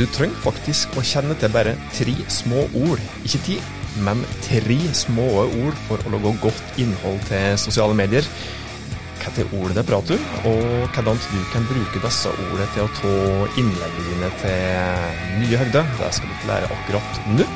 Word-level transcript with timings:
Du 0.00 0.06
trenger 0.08 0.38
faktisk 0.40 0.94
å 0.96 1.02
kjenne 1.04 1.34
til 1.36 1.50
bare 1.52 1.74
tre 1.92 2.14
små 2.32 2.62
ord, 2.86 3.02
ikke 3.20 3.40
ti, 3.44 3.56
men 4.00 4.22
tre 4.46 4.78
små 4.96 5.26
ord 5.42 5.76
for 5.90 6.00
å 6.08 6.12
lage 6.14 6.32
godt 6.40 6.80
innhold 6.80 7.20
til 7.28 7.58
sosiale 7.60 7.98
medier. 7.98 8.24
Hvilke 9.20 9.44
ord 9.58 9.74
det 9.76 9.84
prater 9.84 10.16
om, 10.16 10.54
og 10.54 10.94
hvordan 10.96 11.20
du 11.20 11.36
kan 11.52 11.68
bruke 11.68 12.00
disse 12.00 12.32
ordene 12.32 12.70
til 12.72 12.86
å 12.86 12.94
ta 12.96 13.12
innleggene 13.60 14.06
dine 14.08 14.32
til 14.40 15.36
nye 15.42 15.60
høyder, 15.66 15.92
det 16.00 16.10
skal 16.16 16.32
du 16.32 16.40
få 16.40 16.50
lære 16.54 16.72
akkurat 16.78 17.20
nå. 17.36 17.50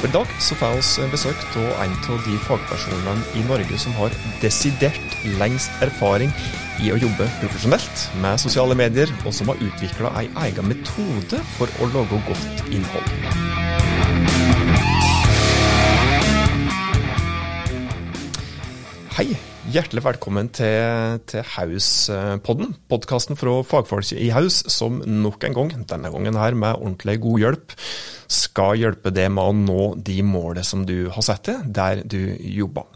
For 0.00 0.08
i 0.08 0.12
dag 0.12 0.30
så 0.40 0.56
får 0.56 0.78
vi 0.80 1.06
besøk 1.12 1.42
av 1.60 1.82
en 1.84 1.90
av 2.08 2.22
de 2.24 2.38
fagpersonene 2.46 3.20
i 3.36 3.42
Norge 3.44 3.76
som 3.82 3.92
har 3.98 4.14
desidert 4.40 5.16
lengst 5.36 5.74
erfaring 5.84 6.32
i 6.80 6.88
å 6.88 6.96
jobbe 6.96 7.26
profesjonelt 7.42 8.06
med 8.22 8.40
sosiale 8.40 8.72
medier, 8.80 9.12
og 9.28 9.36
som 9.36 9.52
har 9.52 9.60
utvikla 9.60 10.14
ei 10.22 10.30
egen 10.46 10.72
metode 10.72 11.42
for 11.58 11.68
å 11.84 11.90
lage 11.92 12.22
godt 12.30 12.64
innhold. 12.72 13.12
Hei, 19.18 19.28
hjertelig 19.70 20.02
velkommen 20.02 20.48
til, 20.50 21.20
til 21.30 21.44
Hauspodden, 21.52 22.72
podkasten 22.90 23.38
fra 23.38 23.60
fagfolk 23.66 24.10
i 24.18 24.30
Haus, 24.34 24.64
som 24.72 24.98
nok 25.04 25.44
en 25.46 25.54
gang, 25.54 25.70
denne 25.86 26.10
gangen 26.10 26.38
her 26.40 26.56
med 26.58 26.80
ordentlig 26.80 27.20
god 27.22 27.44
hjelp, 27.44 27.74
skal 28.30 28.80
hjelpe 28.80 29.12
deg 29.14 29.30
med 29.30 29.46
å 29.46 29.54
nå 29.54 29.84
de 30.02 30.20
målene 30.26 30.66
som 30.66 30.82
du 30.88 31.10
har 31.14 31.26
satt 31.26 31.44
til 31.46 31.60
der 31.70 32.02
du 32.02 32.18
jobber. 32.40 32.88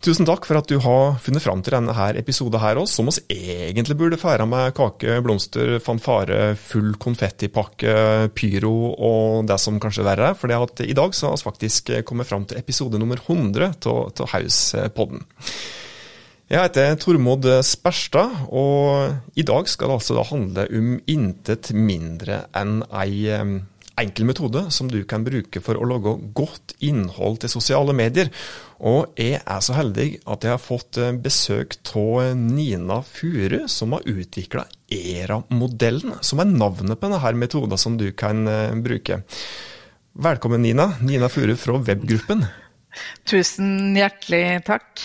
Tusen 0.00 0.24
takk 0.24 0.46
for 0.48 0.56
at 0.56 0.70
du 0.70 0.78
har 0.80 1.18
funnet 1.20 1.44
fram 1.44 1.60
til 1.60 1.74
denne 1.74 1.92
her 1.92 2.16
episoden 2.16 2.62
her 2.62 2.78
også, 2.80 3.00
som 3.00 3.10
oss 3.10 3.18
egentlig 3.26 3.98
burde 4.00 4.20
feira 4.20 4.46
med 4.48 4.70
kake, 4.78 5.18
blomster, 5.26 5.74
fanfare, 5.84 6.54
full 6.56 6.94
konfettipakke, 7.02 8.30
pyro 8.32 8.94
og 8.94 9.50
det 9.50 9.58
som 9.60 9.82
kanskje 9.82 10.06
er 10.06 10.10
verre. 10.12 10.30
For 10.38 10.54
i 10.86 10.96
dag 10.96 11.18
så 11.18 11.28
har 11.28 11.36
vi 11.36 11.48
faktisk 11.50 11.92
kommet 12.08 12.30
fram 12.30 12.46
til 12.48 12.62
episode 12.62 13.02
nummer 13.02 13.20
100 13.26 13.74
av 13.90 14.24
Hauspodden. 14.32 15.26
Jeg 16.50 16.66
heter 16.66 16.96
Tormod 16.98 17.46
Sperstad, 17.62 18.32
og 18.50 19.38
i 19.38 19.44
dag 19.46 19.68
skal 19.70 19.86
det 19.86 19.98
altså 20.00 20.16
da 20.16 20.24
handle 20.26 20.64
om 20.74 20.88
intet 21.06 21.70
mindre 21.70 22.40
enn 22.58 22.80
ei 22.90 23.28
enkel 24.00 24.26
metode 24.26 24.64
som 24.74 24.88
du 24.90 24.98
kan 25.06 25.22
bruke 25.22 25.62
for 25.62 25.78
å 25.78 25.86
lage 25.86 26.16
godt 26.34 26.74
innhold 26.82 27.38
til 27.44 27.52
sosiale 27.52 27.94
medier. 27.94 28.32
Og 28.82 29.14
jeg 29.20 29.38
er 29.44 29.62
så 29.62 29.76
heldig 29.76 30.08
at 30.24 30.46
jeg 30.46 30.54
har 30.56 30.62
fått 30.62 30.98
eh, 30.98 31.14
besøk 31.14 31.78
av 31.94 32.34
Nina 32.34 33.00
Furu, 33.06 33.68
som 33.70 33.94
har 33.94 34.10
utvikla 34.10 34.66
ERA-modellen, 34.90 36.18
som 36.24 36.42
er 36.42 36.50
navnet 36.50 36.98
på 36.98 37.12
denne 37.12 37.34
metoden 37.38 37.78
som 37.78 37.98
du 38.00 38.08
kan 38.10 38.42
eh, 38.50 38.74
bruke. 38.74 39.22
Velkommen, 40.18 40.66
Nina. 40.66 40.94
Nina 40.98 41.30
Furu 41.30 41.54
fra 41.54 41.78
webgruppen. 41.78 42.48
Tusen 43.28 43.94
hjertelig 43.94 44.64
takk. 44.66 45.04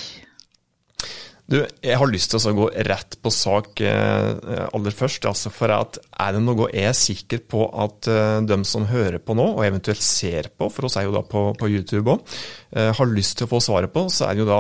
Du, 1.46 1.60
jeg 1.62 1.98
har 2.02 2.10
lyst 2.10 2.32
til 2.34 2.42
å 2.42 2.54
gå 2.58 2.68
rett 2.88 3.18
på 3.22 3.30
sak 3.34 3.82
eh, 3.86 4.30
aller 4.66 4.96
først. 4.98 5.28
Altså 5.30 5.52
for 5.54 5.70
at 5.76 6.00
Er 6.10 6.34
det 6.34 6.42
noe 6.42 6.72
jeg 6.72 6.90
er 6.90 6.98
sikker 6.98 7.44
på 7.46 7.68
at 7.86 8.10
eh, 8.10 8.40
de 8.50 8.58
som 8.66 8.88
hører 8.90 9.22
på 9.22 9.36
nå, 9.38 9.52
og 9.54 9.66
eventuelt 9.68 10.02
ser 10.02 10.50
på, 10.58 10.72
for 10.74 10.90
oss 10.90 10.98
er 10.98 11.06
jo 11.06 11.14
da 11.14 11.22
på, 11.26 11.52
på 11.60 11.70
YouTube 11.70 12.16
òg, 12.16 12.34
eh, 12.74 12.90
har 12.98 13.14
lyst 13.14 13.38
til 13.38 13.46
å 13.46 13.54
få 13.54 13.62
svaret 13.62 13.94
på, 13.94 14.08
så 14.10 14.26
er 14.26 14.34
det 14.34 14.46
jo 14.46 14.50
da 14.50 14.60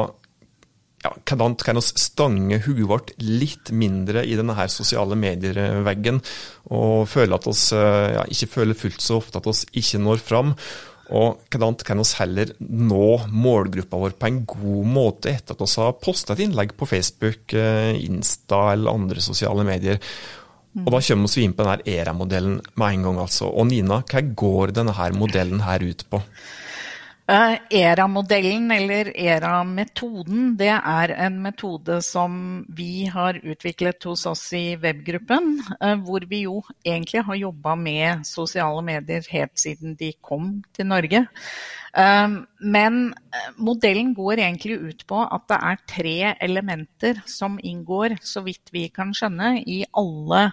ja, 1.05 1.11
hvordan 1.21 1.57
kan 1.61 1.77
vi 1.77 2.01
stange 2.01 2.61
huet 2.65 2.87
vårt 2.89 3.11
litt 3.21 3.69
mindre 3.73 4.23
i 4.25 4.37
denne 4.37 4.55
her 4.57 4.69
sosiale 4.73 5.17
medier-veggen, 5.17 6.21
og 6.73 7.05
føle 7.09 7.37
at 7.37 7.45
oss, 7.49 7.67
ja, 7.73 8.23
ikke 8.25 8.49
føler 8.55 8.77
fullt 8.77 9.05
så 9.05 9.19
ofte 9.21 9.41
at 9.41 9.49
vi 9.49 9.81
ikke 9.83 10.01
når 10.01 10.23
fram. 10.25 10.55
Og 11.13 11.43
hvordan 11.53 11.75
kan 11.85 12.01
vi 12.01 12.07
heller 12.17 12.53
nå 12.59 13.09
målgruppa 13.29 13.99
vår 14.01 14.15
på 14.17 14.29
en 14.29 14.39
god 14.49 14.87
måte 14.89 15.35
etter 15.35 15.53
at 15.53 15.61
vi 15.61 15.83
har 15.83 15.99
posta 16.01 16.33
et 16.33 16.45
innlegg 16.47 16.73
på 16.77 16.87
Facebook, 16.89 17.53
eh, 17.53 17.93
Insta 18.07 18.71
eller 18.73 18.95
andre 18.95 19.21
sosiale 19.21 19.65
medier. 19.67 20.01
Og 20.75 20.91
Da 20.91 20.99
kommer 20.99 21.31
vi 21.31 21.43
inn 21.45 21.53
på 21.55 21.63
denne 21.63 21.85
ERA-modellen 21.87 22.59
med 22.75 22.93
en 22.93 23.03
gang. 23.03 23.19
altså. 23.19 23.47
Og 23.47 23.67
Nina, 23.67 24.01
hva 24.01 24.21
går 24.35 24.73
denne 24.75 25.11
modellen 25.15 25.61
her 25.61 25.79
ut 25.79 26.03
på? 26.09 26.21
Uh, 27.25 27.55
ERA-modellen, 27.73 28.67
eller 28.69 29.07
ERA-metoden, 29.17 30.51
det 30.59 30.69
er 30.75 31.13
en 31.25 31.39
metode 31.41 31.95
som 32.05 32.35
vi 32.77 33.07
har 33.09 33.39
utviklet 33.41 34.05
hos 34.05 34.27
oss 34.29 34.43
i 34.53 34.75
webgruppen. 34.77 35.55
Uh, 35.79 35.95
hvor 36.05 36.27
vi 36.29 36.43
jo 36.43 36.59
egentlig 36.85 37.23
har 37.25 37.41
jobba 37.41 37.73
med 37.81 38.27
sosiale 38.29 38.85
medier 38.85 39.25
helt 39.33 39.57
siden 39.57 39.97
de 39.97 40.11
kom 40.21 40.59
til 40.77 40.91
Norge. 40.93 41.25
Uh, 41.97 42.45
men 42.61 43.01
modellen 43.57 44.13
går 44.13 44.45
egentlig 44.45 44.77
ut 44.85 45.05
på 45.09 45.25
at 45.25 45.49
det 45.49 45.63
er 45.73 45.85
tre 45.97 46.17
elementer 46.45 47.25
som 47.25 47.57
inngår, 47.57 48.19
så 48.21 48.45
vidt 48.45 48.69
vi 48.69 48.85
kan 48.93 49.17
skjønne, 49.17 49.55
i 49.65 49.81
alle 49.97 50.51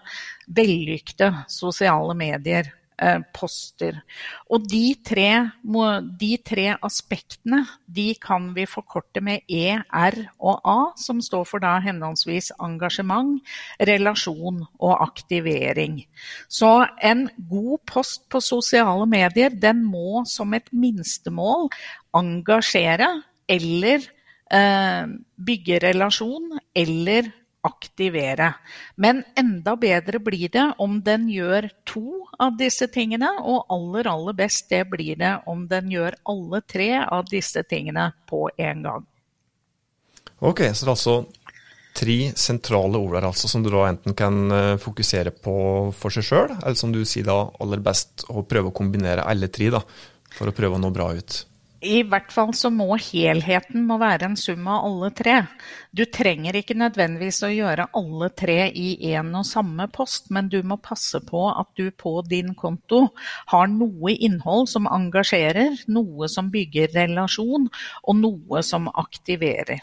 vellykte 0.49 1.35
sosiale 1.53 2.17
medier. 2.17 2.79
Eh, 3.03 3.19
poster. 3.35 3.97
Og 4.53 4.63
de 4.71 4.95
tre, 5.03 5.51
de 6.21 6.31
tre, 6.47 6.67
aspektene 6.87 7.65
de 7.91 8.13
kan 8.23 8.53
vi 8.55 8.63
forkorte 8.69 9.19
med 9.25 9.43
E, 9.51 9.75
R 9.83 10.19
og 10.39 10.61
A, 10.63 10.77
som 11.01 11.19
står 11.25 11.49
for 11.51 11.65
da 11.65 11.73
henholdsvis 11.83 12.53
engasjement, 12.63 13.41
relasjon 13.91 14.63
og 14.79 14.95
aktivering. 15.03 16.05
Så 16.47 16.71
en 17.03 17.27
god 17.51 17.83
post 17.91 18.29
på 18.31 18.39
sosiale 18.39 19.09
medier 19.11 19.51
den 19.51 19.83
må 19.83 20.23
som 20.29 20.55
et 20.55 20.71
minstemål 20.71 21.73
engasjere 22.15 23.11
eller 23.51 24.07
eh, 24.53 25.11
bygge 25.43 25.83
relasjon 25.89 26.53
eller 26.71 27.35
aktivere. 27.63 28.53
Men 28.97 29.23
enda 29.39 29.77
bedre 29.77 30.19
blir 30.19 30.49
det 30.53 30.65
om 30.83 30.99
den 31.05 31.29
gjør 31.31 31.69
to 31.87 32.27
av 32.43 32.57
disse 32.59 32.89
tingene, 32.91 33.31
og 33.39 33.71
aller, 33.73 34.09
aller 34.11 34.37
best 34.37 34.69
det 34.73 34.85
blir 34.91 35.19
det 35.21 35.37
om 35.51 35.69
den 35.71 35.93
gjør 35.93 36.19
alle 36.29 36.63
tre 36.67 36.91
av 37.05 37.29
disse 37.31 37.63
tingene 37.71 38.11
på 38.29 38.49
en 38.59 38.83
gang. 38.83 39.07
Ok, 40.43 40.65
så 40.75 40.83
det 40.85 40.91
er 40.91 40.97
altså 40.97 41.17
tre 41.95 42.17
sentrale 42.41 42.99
ord 42.99 43.19
her 43.19 43.29
altså, 43.29 43.49
som 43.51 43.63
du 43.63 43.71
da 43.71 43.85
enten 43.91 44.17
kan 44.19 44.43
eh, 44.51 44.75
fokusere 44.81 45.35
på 45.45 45.55
for 45.95 46.15
seg 46.15 46.27
sjøl, 46.27 46.57
eller 46.57 46.79
som 46.79 46.93
du 46.95 47.03
sier 47.07 47.29
da 47.29 47.45
aller 47.63 47.83
best 47.85 48.27
å 48.33 48.43
prøve 48.49 48.73
å 48.73 48.77
kombinere 48.77 49.27
alle 49.29 49.53
tre 49.53 49.71
da, 49.75 49.83
for 50.33 50.51
å 50.51 50.57
prøve 50.57 50.79
å 50.79 50.83
nå 50.83 50.91
bra 50.95 51.13
ut. 51.15 51.43
I 51.83 52.03
hvert 52.07 52.31
fall 52.31 52.53
så 52.55 52.71
må 52.71 52.95
helheten 52.95 53.83
må 53.89 53.97
være 53.99 54.29
en 54.29 54.37
sum 54.39 54.69
av 54.71 54.85
alle 54.87 55.09
tre. 55.19 55.35
Du 55.91 56.05
trenger 56.07 56.55
ikke 56.55 56.77
nødvendigvis 56.79 57.41
å 57.43 57.51
gjøre 57.51 57.89
alle 57.99 58.29
tre 58.39 58.69
i 58.71 58.93
én 59.11 59.33
og 59.35 59.49
samme 59.49 59.89
post, 59.91 60.31
men 60.31 60.47
du 60.53 60.61
må 60.63 60.79
passe 60.79 61.19
på 61.27 61.49
at 61.51 61.73
du 61.79 61.91
på 61.91 62.21
din 62.29 62.55
konto 62.55 63.09
har 63.51 63.67
noe 63.73 64.15
innhold 64.15 64.71
som 64.71 64.87
engasjerer, 64.87 65.83
noe 65.91 66.31
som 66.31 66.53
bygger 66.55 66.95
relasjon, 66.95 67.67
og 68.07 68.21
noe 68.21 68.63
som 68.63 68.87
aktiverer. 68.95 69.83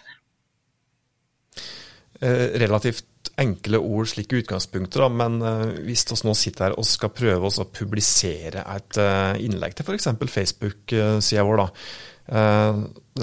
Eh, 2.20 2.60
relativt 2.60 3.30
enkle 3.40 3.80
ord 3.80 4.10
slik 4.12 4.34
i 4.34 4.42
utgangspunktet, 4.42 4.98
da, 5.00 5.08
men 5.08 5.38
uh, 5.40 5.70
hvis 5.86 6.02
vi 6.10 6.18
nå 6.28 6.34
sitter 6.36 6.66
her 6.66 6.74
og 6.76 6.88
skal 6.88 7.14
prøve 7.16 7.48
oss 7.48 7.60
å 7.64 7.68
publisere 7.72 8.66
et 8.74 9.00
uh, 9.00 9.40
innlegg 9.40 9.78
til 9.78 9.88
f.eks. 9.88 10.10
Facebook-sida 10.34 11.46
vår, 11.48 11.62
da, 11.62 11.70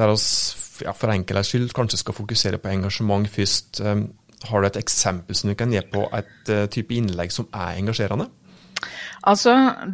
der 0.01 0.13
oss 0.15 0.29
ja, 0.81 0.95
for 0.97 1.13
enkelhets 1.13 1.53
skyld 1.53 1.75
kanskje 1.77 2.01
skal 2.01 2.17
fokusere 2.17 2.61
på 2.61 2.73
engasjement 2.73 3.29
først. 3.31 3.83
har 4.49 4.61
du 4.61 4.67
et 4.67 4.81
eksempel 4.81 5.37
som 5.37 5.53
du 5.53 5.55
kan 5.57 5.73
gi 5.73 5.85
på 5.93 6.09
et 6.17 6.51
type 6.73 6.97
innlegg 6.97 7.33
som 7.33 7.47
er 7.53 7.77
engasjerende? 7.77 8.31
Altså, 9.27 9.53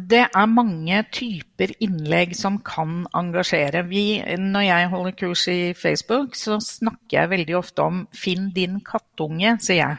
det 0.09 0.27
er 0.27 0.49
mange 0.51 0.99
typer 1.09 1.71
innlegg 1.81 2.35
som 2.37 2.59
kan 2.65 3.01
engasjere. 3.17 3.81
Vi, 3.89 4.21
når 4.37 4.65
jeg 4.67 4.91
holder 4.91 5.15
kurs 5.17 5.47
i 5.49 5.73
Facebook, 5.73 6.37
så 6.37 6.59
snakker 6.61 7.17
jeg 7.17 7.31
veldig 7.31 7.57
ofte 7.57 7.81
om 7.81 8.03
'finn 8.13 8.51
din 8.53 8.77
kattunge', 8.85 9.57
sier 9.59 9.81
jeg. 9.81 9.97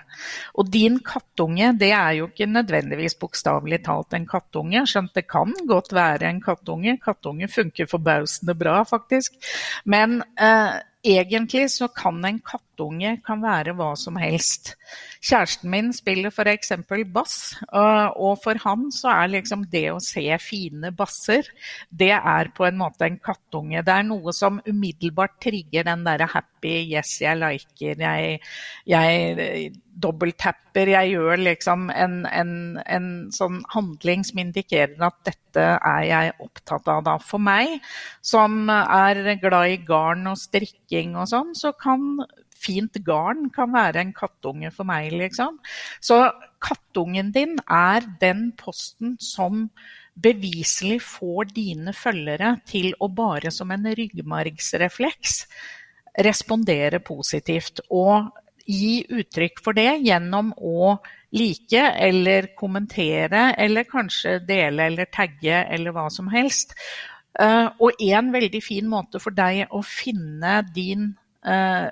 Og 0.55 0.71
din 0.71 1.01
kattunge, 1.03 1.73
det 1.81 1.91
er 1.91 2.13
jo 2.21 2.31
ikke 2.31 2.47
nødvendigvis 2.47 3.19
bokstavelig 3.19 3.83
talt 3.85 4.15
en 4.15 4.27
kattunge, 4.27 4.87
skjønt 4.87 5.15
det 5.15 5.27
kan 5.27 5.53
godt 5.67 5.93
være 5.93 6.31
en 6.31 6.41
kattunge. 6.41 6.99
Kattunge 7.05 7.49
funker 7.49 7.91
forbausende 7.91 8.55
bra, 8.55 8.83
faktisk. 8.83 9.33
Men 9.85 10.23
eh, 10.39 10.79
egentlig 11.05 11.69
så 11.71 11.89
kan 11.93 12.25
en 12.25 12.41
kattunge 12.41 13.19
kan 13.27 13.43
være 13.45 13.75
hva 13.77 13.91
som 13.99 14.17
helst. 14.19 14.73
Kjæresten 15.25 15.71
min 15.71 15.93
spiller 15.97 16.33
f.eks. 16.33 16.73
bass, 17.13 17.37
og 17.71 18.41
for 18.43 18.61
han 18.65 18.89
så 18.93 19.13
er 19.13 19.33
liksom 19.37 19.67
det 19.73 19.87
å 19.93 20.01
se 20.03 20.25
fine 20.43 20.93
basser, 20.97 21.49
det 21.91 22.13
er 22.17 22.51
på 22.57 22.67
en 22.69 22.81
måte 22.81 23.09
en 23.09 23.21
kattunge. 23.23 23.85
Det 23.85 23.95
er 23.95 24.09
noe 24.09 24.35
som 24.37 24.61
umiddelbart 24.67 25.39
trigger 25.45 25.87
den 25.89 26.05
derre 26.09 26.29
happy, 26.33 26.77
yes, 26.97 27.19
jeg 27.25 27.41
liker, 27.41 28.05
jeg, 28.05 28.41
jeg 28.89 29.73
dobbelttapper, 30.03 30.91
jeg 30.95 31.13
gjør 31.15 31.43
liksom 31.43 31.89
en, 31.95 32.17
en, 32.27 32.55
en, 32.83 33.09
sånn 33.35 33.61
handling 33.75 34.25
som 34.27 34.41
indikerer 34.43 35.03
at 35.07 35.19
dette 35.29 35.67
er 35.77 36.07
jeg 36.09 36.33
opptatt 36.43 36.89
av. 36.91 37.05
Da. 37.07 37.17
For 37.23 37.43
meg, 37.43 37.79
som 38.25 38.67
er 38.73 39.37
glad 39.43 39.75
i 39.75 39.79
garn 39.87 40.27
og 40.31 40.41
strikking 40.41 41.15
og 41.19 41.31
sånn, 41.31 41.55
så 41.59 41.75
kan 41.79 42.25
fint 42.65 42.97
garn 43.07 43.51
kan 43.55 43.73
være 43.75 44.03
en 44.03 44.15
kattunge 44.17 44.71
for 44.75 44.89
meg, 44.89 45.13
liksom. 45.15 45.59
Så 46.01 46.21
kattungen 46.65 47.33
din 47.35 47.59
er 47.69 48.07
den 48.21 48.49
posten 48.59 49.19
som 49.23 49.69
beviselig 50.15 51.01
får 51.03 51.51
dine 51.57 51.95
følgere 51.97 52.55
til 52.71 52.93
å 53.03 53.11
bare 53.11 53.51
som 53.55 53.73
en 53.75 53.89
ryggmargsrefleks 53.99 55.41
respondere 56.25 57.01
positivt. 57.03 57.83
Og 57.91 58.31
gi 58.67 59.05
uttrykk 59.13 59.61
for 59.65 59.77
det 59.77 60.01
gjennom 60.05 60.53
å 60.57 60.95
like 61.35 61.83
eller 62.07 62.53
kommentere 62.59 63.51
eller 63.59 63.89
kanskje 63.91 64.39
dele 64.47 64.89
eller 64.91 65.11
tagge 65.13 65.65
eller 65.65 65.95
hva 65.95 66.07
som 66.13 66.31
helst. 66.33 66.77
Eh, 67.41 67.67
og 67.83 68.03
en 68.07 68.31
veldig 68.35 68.63
fin 68.63 68.89
måte 68.89 69.21
for 69.23 69.35
deg 69.35 69.67
å 69.75 69.83
finne 69.85 70.61
din 70.75 71.13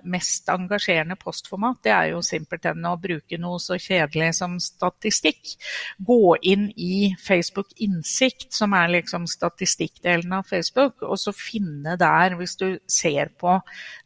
mest 0.09 0.49
engasjerende 0.49 1.17
postformat, 1.21 1.83
det 1.85 1.93
er 1.93 2.07
jo 2.15 2.23
simpelthen 2.25 2.87
å 2.89 2.95
bruke 3.01 3.39
noe 3.41 3.61
så 3.61 3.77
kjedelig 3.81 4.31
som 4.39 4.55
statistikk. 4.63 5.55
Gå 6.01 6.37
inn 6.49 6.71
i 6.77 7.13
Facebook 7.21 7.75
Innsikt, 7.85 8.49
som 8.55 8.73
er 8.77 8.95
liksom 8.95 9.27
statistikkdelen 9.29 10.33
av 10.39 10.49
Facebook, 10.49 11.03
og 11.05 11.21
så 11.21 11.35
finne 11.37 11.99
der, 12.01 12.37
hvis 12.39 12.57
du 12.61 12.69
ser 12.89 13.33
på 13.39 13.59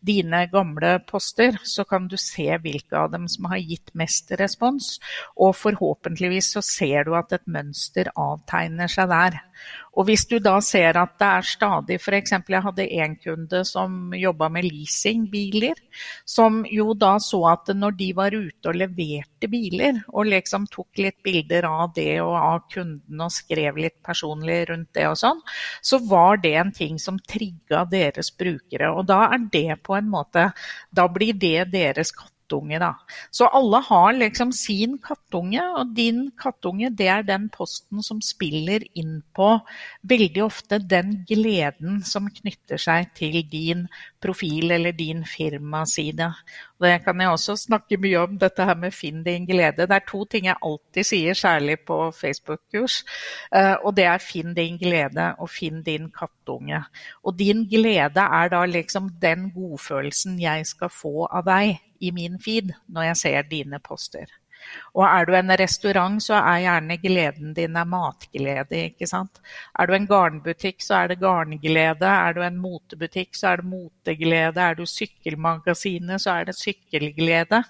dine 0.07 0.45
gamle 0.53 0.97
poster, 1.07 1.61
så 1.63 1.87
kan 1.89 2.09
du 2.11 2.17
se 2.21 2.49
hvilke 2.63 2.99
av 2.99 3.13
dem 3.15 3.29
som 3.31 3.49
har 3.53 3.63
gitt 3.63 3.95
mest 3.99 4.33
respons. 4.41 4.97
Og 5.39 5.55
forhåpentligvis 5.59 6.53
så 6.57 6.65
ser 6.65 7.07
du 7.07 7.15
at 7.19 7.35
et 7.37 7.47
mønster 7.47 8.11
avtegner 8.17 8.91
seg 8.91 9.11
der. 9.13 9.41
Og 9.97 10.05
hvis 10.09 10.27
du 10.29 10.37
da 10.45 10.59
ser 10.65 10.99
at 11.01 11.15
det 11.21 11.29
er 11.39 11.47
stadig 11.49 11.97
F.eks. 11.97 12.35
jeg 12.37 12.63
hadde 12.67 12.87
en 13.01 13.17
kunde 13.17 13.63
som 13.65 14.13
jobba 14.17 14.51
med 14.53 14.69
leasingbiler, 14.69 15.81
som 16.29 16.63
jo 16.69 16.93
da 16.95 17.15
så 17.23 17.41
at 17.55 17.73
når 17.73 17.97
de 17.97 18.11
var 18.17 18.37
ute 18.37 18.69
og 18.71 18.77
leverte 18.77 19.49
biler, 19.49 20.03
og 20.13 20.29
liksom 20.29 20.69
tok 20.73 21.01
litt 21.01 21.19
bilder 21.25 21.69
av 21.71 21.95
det 21.97 22.21
og 22.21 22.37
av 22.37 22.61
kunden 22.73 23.25
og 23.25 23.33
skrev 23.33 23.81
litt 23.81 23.99
personlig 24.05 24.63
rundt 24.71 24.93
det 24.97 25.09
og 25.09 25.17
sånn, 25.21 25.41
så 25.81 26.01
var 26.05 26.43
det 26.45 26.55
en 26.61 26.75
ting 26.77 27.01
som 27.01 27.19
trigga 27.19 27.87
deres 27.89 28.33
brukere. 28.37 28.93
Og 28.93 29.09
da 29.09 29.25
er 29.33 29.49
det 29.53 29.81
på 29.87 29.97
en 29.97 30.09
måte 30.13 30.51
Da 30.97 31.07
blir 31.13 31.35
det 31.37 31.71
deres 31.73 32.13
katt 32.15 32.36
kattunge, 32.47 32.79
da. 32.79 32.95
Så 33.31 33.47
alle 33.47 33.81
har 33.83 34.13
liksom 34.13 34.53
sin 34.53 34.99
kattunge, 34.99 35.63
og 35.79 35.95
din 35.95 36.31
kattunge 36.39 36.91
det 36.91 37.09
er 37.09 37.23
den 37.23 37.49
posten 37.49 38.03
som 38.03 38.21
spiller 38.21 38.85
inn 38.95 39.23
på 39.35 39.61
veldig 40.03 40.45
ofte 40.45 40.79
den 40.79 41.25
gleden 41.29 42.03
som 42.05 42.29
knytter 42.29 42.79
seg 42.79 43.13
til 43.15 43.43
din 43.51 43.87
profil 44.21 44.71
eller 44.71 44.93
din 44.93 45.25
firmaside. 45.25 46.33
Det 46.83 46.93
kan 47.05 47.21
jeg 47.21 47.33
også 47.33 47.55
snakke 47.57 47.97
mye 48.01 48.19
om, 48.21 48.35
dette 48.39 48.65
her 48.69 48.77
med 48.77 48.93
finn 48.93 49.23
din 49.25 49.47
glede. 49.49 49.87
Det 49.89 49.97
er 49.97 50.05
to 50.09 50.25
ting 50.29 50.49
jeg 50.51 50.59
alltid 50.61 51.09
sier, 51.09 51.39
særlig 51.39 51.79
på 51.89 51.99
Facebook-kurs. 52.13 52.99
Eh, 53.55 53.75
og 53.81 53.97
det 53.97 54.05
er 54.11 54.21
finn 54.21 54.53
din 54.57 54.77
glede 54.81 55.31
og 55.41 55.51
finn 55.51 55.81
din 55.87 56.11
kattunge. 56.13 56.83
Og 57.25 57.39
din 57.39 57.65
glede 57.71 58.27
er 58.41 58.53
da 58.53 58.65
liksom 58.69 59.09
den 59.23 59.51
godfølelsen 59.55 60.41
jeg 60.43 60.67
skal 60.69 60.93
få 60.93 61.29
av 61.31 61.49
deg 61.49 61.79
i 62.01 62.13
min 62.13 62.37
feed 62.43 62.75
når 62.93 63.11
jeg 63.11 63.23
ser 63.23 63.49
dine 63.49 63.81
poster. 63.81 64.29
Og 64.97 65.05
er 65.05 65.27
du 65.29 65.35
en 65.37 65.53
restaurant, 65.61 66.17
så 66.23 66.39
er 66.39 66.63
gjerne 66.65 66.97
gleden 67.03 67.55
din 67.57 67.79
matglede, 67.89 68.83
ikke 68.91 69.09
sant. 69.11 69.41
Er 69.79 69.89
du 69.89 69.95
en 69.97 70.09
garnbutikk, 70.09 70.81
så 70.85 71.03
er 71.03 71.13
det 71.13 71.21
garnglede. 71.21 72.09
Er 72.09 72.37
du 72.37 72.43
en 72.47 72.59
motebutikk, 72.61 73.35
så 73.37 73.53
er 73.53 73.63
det 73.63 73.71
moteglede. 73.71 74.63
Er 74.63 74.79
du 74.79 74.87
sykkelmagasinet, 74.89 76.23
så 76.25 76.39
er 76.39 76.49
det 76.51 76.57
sykkelglede. 76.59 77.63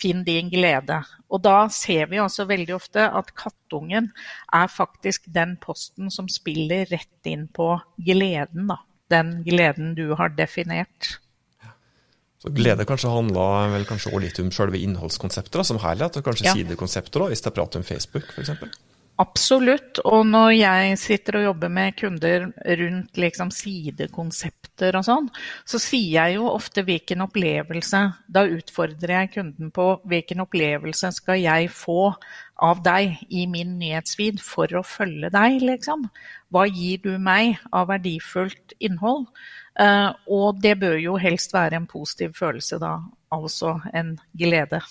Finn 0.00 0.24
din 0.26 0.50
glede. 0.52 1.02
Og 1.32 1.42
da 1.44 1.66
ser 1.72 2.08
vi 2.10 2.20
også 2.20 2.48
veldig 2.48 2.76
ofte 2.76 3.08
at 3.08 3.34
kattungen 3.38 4.10
er 4.52 4.72
faktisk 4.72 5.28
den 5.34 5.56
posten 5.62 6.10
som 6.10 6.28
spiller 6.28 6.88
rett 6.90 7.28
inn 7.28 7.48
på 7.52 7.74
gleden, 8.00 8.68
da. 8.72 8.80
Den 9.12 9.42
gleden 9.44 9.92
du 9.94 10.14
har 10.16 10.32
definert. 10.32 11.18
Så 12.42 12.50
Glede 12.50 12.86
kanskje 12.88 13.10
handla 13.12 13.48
vel 13.70 13.84
kanskje 13.86 14.10
også 14.10 14.22
litt 14.24 14.40
om 14.42 14.48
selve 14.54 14.80
innholdskonsepter 14.82 15.62
som 15.66 15.78
helhet, 15.84 16.16
og 16.18 16.24
kanskje 16.26 16.48
ja. 16.48 16.56
sidekonsepter, 16.58 17.28
hvis 17.30 17.44
jeg 17.46 17.54
prater 17.54 17.78
om 17.78 17.86
Facebook 17.86 18.32
f.eks.? 18.34 18.80
Absolutt. 19.20 20.00
Og 20.08 20.24
når 20.26 20.48
jeg 20.56 20.96
sitter 20.98 21.38
og 21.38 21.44
jobber 21.44 21.70
med 21.70 21.94
kunder 22.00 22.46
rundt 22.80 23.20
liksom 23.20 23.52
sidekonsepter 23.54 24.96
og 24.98 25.06
sånn, 25.06 25.28
så 25.68 25.78
sier 25.82 26.16
jeg 26.16 26.38
jo 26.38 26.48
ofte 26.50 26.82
hvilken 26.86 27.22
opplevelse 27.26 28.00
Da 28.32 28.46
utfordrer 28.48 29.14
jeg 29.20 29.32
kunden 29.36 29.70
på 29.74 29.86
hvilken 30.08 30.42
opplevelse 30.42 31.12
skal 31.14 31.42
jeg 31.44 31.70
få 31.76 32.14
av 32.62 32.82
deg 32.82 33.20
i 33.30 33.46
min 33.50 33.76
nyhetsfeed 33.78 34.40
for 34.42 34.70
å 34.78 34.84
følge 34.86 35.30
deg, 35.34 35.60
liksom. 35.62 36.08
Hva 36.52 36.66
gir 36.70 37.02
du 37.04 37.12
meg 37.22 37.60
av 37.70 37.90
verdifullt 37.92 38.74
innhold? 38.80 39.28
Eh, 39.80 40.10
og 40.28 40.58
det 40.62 40.76
bør 40.80 40.98
jo 41.00 41.16
helst 41.16 41.54
være 41.54 41.76
en 41.80 41.86
positiv 41.86 42.34
følelse, 42.38 42.78
da. 42.82 42.96
Altså 43.32 43.78
en 43.94 44.18
glede. 44.38 44.82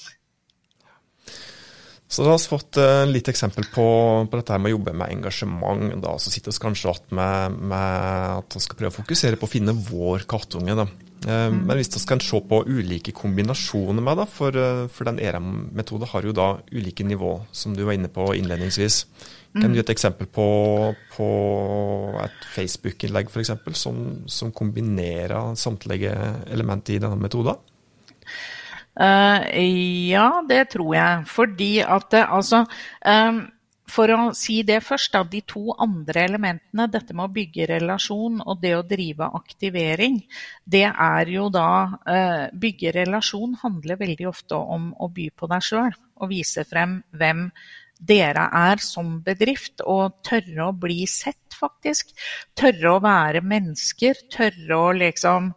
Så 2.12 2.26
da 2.26 2.34
har 2.34 2.42
vi 2.42 2.52
fått 2.52 2.76
uh, 2.82 3.06
litt 3.08 3.30
eksempel 3.32 3.70
på, 3.72 3.86
på, 4.28 4.40
dette 4.40 4.58
med 4.60 4.74
å 4.74 4.76
jobbe 4.76 4.94
med 5.00 5.14
engasjement. 5.16 5.94
Da. 6.04 6.18
Så 6.20 6.34
sitter 6.34 6.52
vi 6.52 6.64
kanskje 6.66 6.92
igjen 6.92 7.16
med, 7.16 7.56
med, 7.72 8.42
at 8.42 8.58
vi 8.58 8.64
skal 8.66 8.80
prøve 8.82 8.92
å 8.92 8.98
fokusere 8.98 9.40
på 9.40 9.48
å 9.48 9.52
finne 9.52 9.76
vår 9.88 10.26
kattunge. 10.28 10.76
Da. 10.76 10.90
Uh, 11.24 11.48
mm. 11.54 11.62
Men 11.70 11.80
hvis 11.80 11.94
vi 11.96 12.04
skal 12.04 12.24
se 12.26 12.42
på 12.52 12.60
ulike 12.68 13.16
kombinasjoner 13.16 14.04
med, 14.04 14.20
da, 14.20 14.26
for, 14.28 14.60
uh, 14.60 14.90
for 14.92 15.08
den 15.08 15.22
ERM-metoden 15.24 16.12
har 16.12 16.28
jo 16.28 16.36
da 16.36 16.50
ulike 16.74 17.08
nivå, 17.08 17.38
som 17.56 17.78
du 17.78 17.86
var 17.88 17.96
inne 17.96 18.12
på 18.12 18.28
innledningsvis. 18.36 19.06
Kan 19.52 19.72
du 19.72 19.80
gi 19.80 19.84
et 19.84 19.92
eksempel 19.92 20.28
på, 20.32 20.46
på 21.12 21.26
et 22.24 22.46
Facebook-innlegg 22.54 23.32
f.eks. 23.32 23.52
Som, 23.76 24.04
som 24.32 24.52
kombinerer 24.56 25.56
samtlige 25.60 26.14
element 26.52 26.92
i 26.92 27.00
denne 27.04 27.20
metoden? 27.20 27.60
Uh, 29.00 29.40
ja, 30.12 30.42
det 30.48 30.66
tror 30.76 30.94
jeg. 30.96 31.26
Fordi 31.32 31.72
at 31.86 32.12
det, 32.12 32.26
altså 32.28 32.66
um, 33.08 33.42
For 33.92 34.12
å 34.16 34.30
si 34.38 34.62
det 34.68 34.80
først, 34.84 35.12
da. 35.16 35.24
De 35.28 35.42
to 35.48 35.74
andre 35.80 36.26
elementene, 36.30 36.88
dette 36.92 37.16
med 37.16 37.28
å 37.28 37.34
bygge 37.36 37.68
relasjon 37.74 38.40
og 38.46 38.62
det 38.64 38.72
å 38.78 38.86
drive 38.88 39.28
aktivering, 39.36 40.22
det 40.64 40.86
er 40.88 41.32
jo 41.34 41.50
da 41.52 42.00
Bygge 42.56 42.94
relasjon 42.96 43.58
handler 43.60 44.00
veldig 44.00 44.30
ofte 44.32 44.56
om 44.56 44.94
å 44.96 45.12
by 45.12 45.28
på 45.36 45.52
deg 45.52 45.68
sjøl 45.68 45.92
og 46.22 46.32
vise 46.32 46.64
frem 46.70 47.02
hvem 47.18 47.50
dere 48.02 48.48
er 48.58 48.82
som 48.82 49.20
bedrift, 49.26 49.84
og 49.86 50.22
tørre 50.26 50.70
å 50.70 50.74
bli 50.74 51.04
sett, 51.10 51.54
faktisk. 51.54 52.10
Tørre 52.58 52.96
å 52.96 53.04
være 53.04 53.44
mennesker. 53.46 54.24
Tørre 54.34 54.80
å 54.80 54.90
liksom 54.98 55.52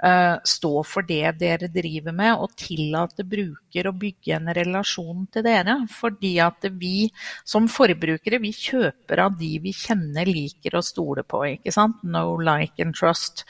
stå 0.00 0.70
for 0.88 1.04
det 1.04 1.34
dere 1.40 1.68
driver 1.68 2.14
med, 2.16 2.40
og 2.40 2.54
tillate 2.56 3.24
bruker 3.28 3.88
å 3.88 3.92
bygge 3.96 4.36
en 4.38 4.48
relasjon 4.56 5.26
til 5.32 5.44
dere. 5.44 5.76
Fordi 5.92 6.32
at 6.40 6.64
vi 6.80 7.10
som 7.44 7.68
forbrukere, 7.68 8.40
vi 8.40 8.52
kjøper 8.56 9.24
av 9.26 9.36
de 9.40 9.50
vi 9.60 9.74
kjenner, 9.76 10.28
liker 10.28 10.78
og 10.78 10.86
stoler 10.86 11.26
på. 11.28 11.42
ikke 11.52 11.74
sant? 11.74 12.00
No 12.02 12.38
like 12.40 12.80
and 12.82 12.96
trust. 12.96 13.44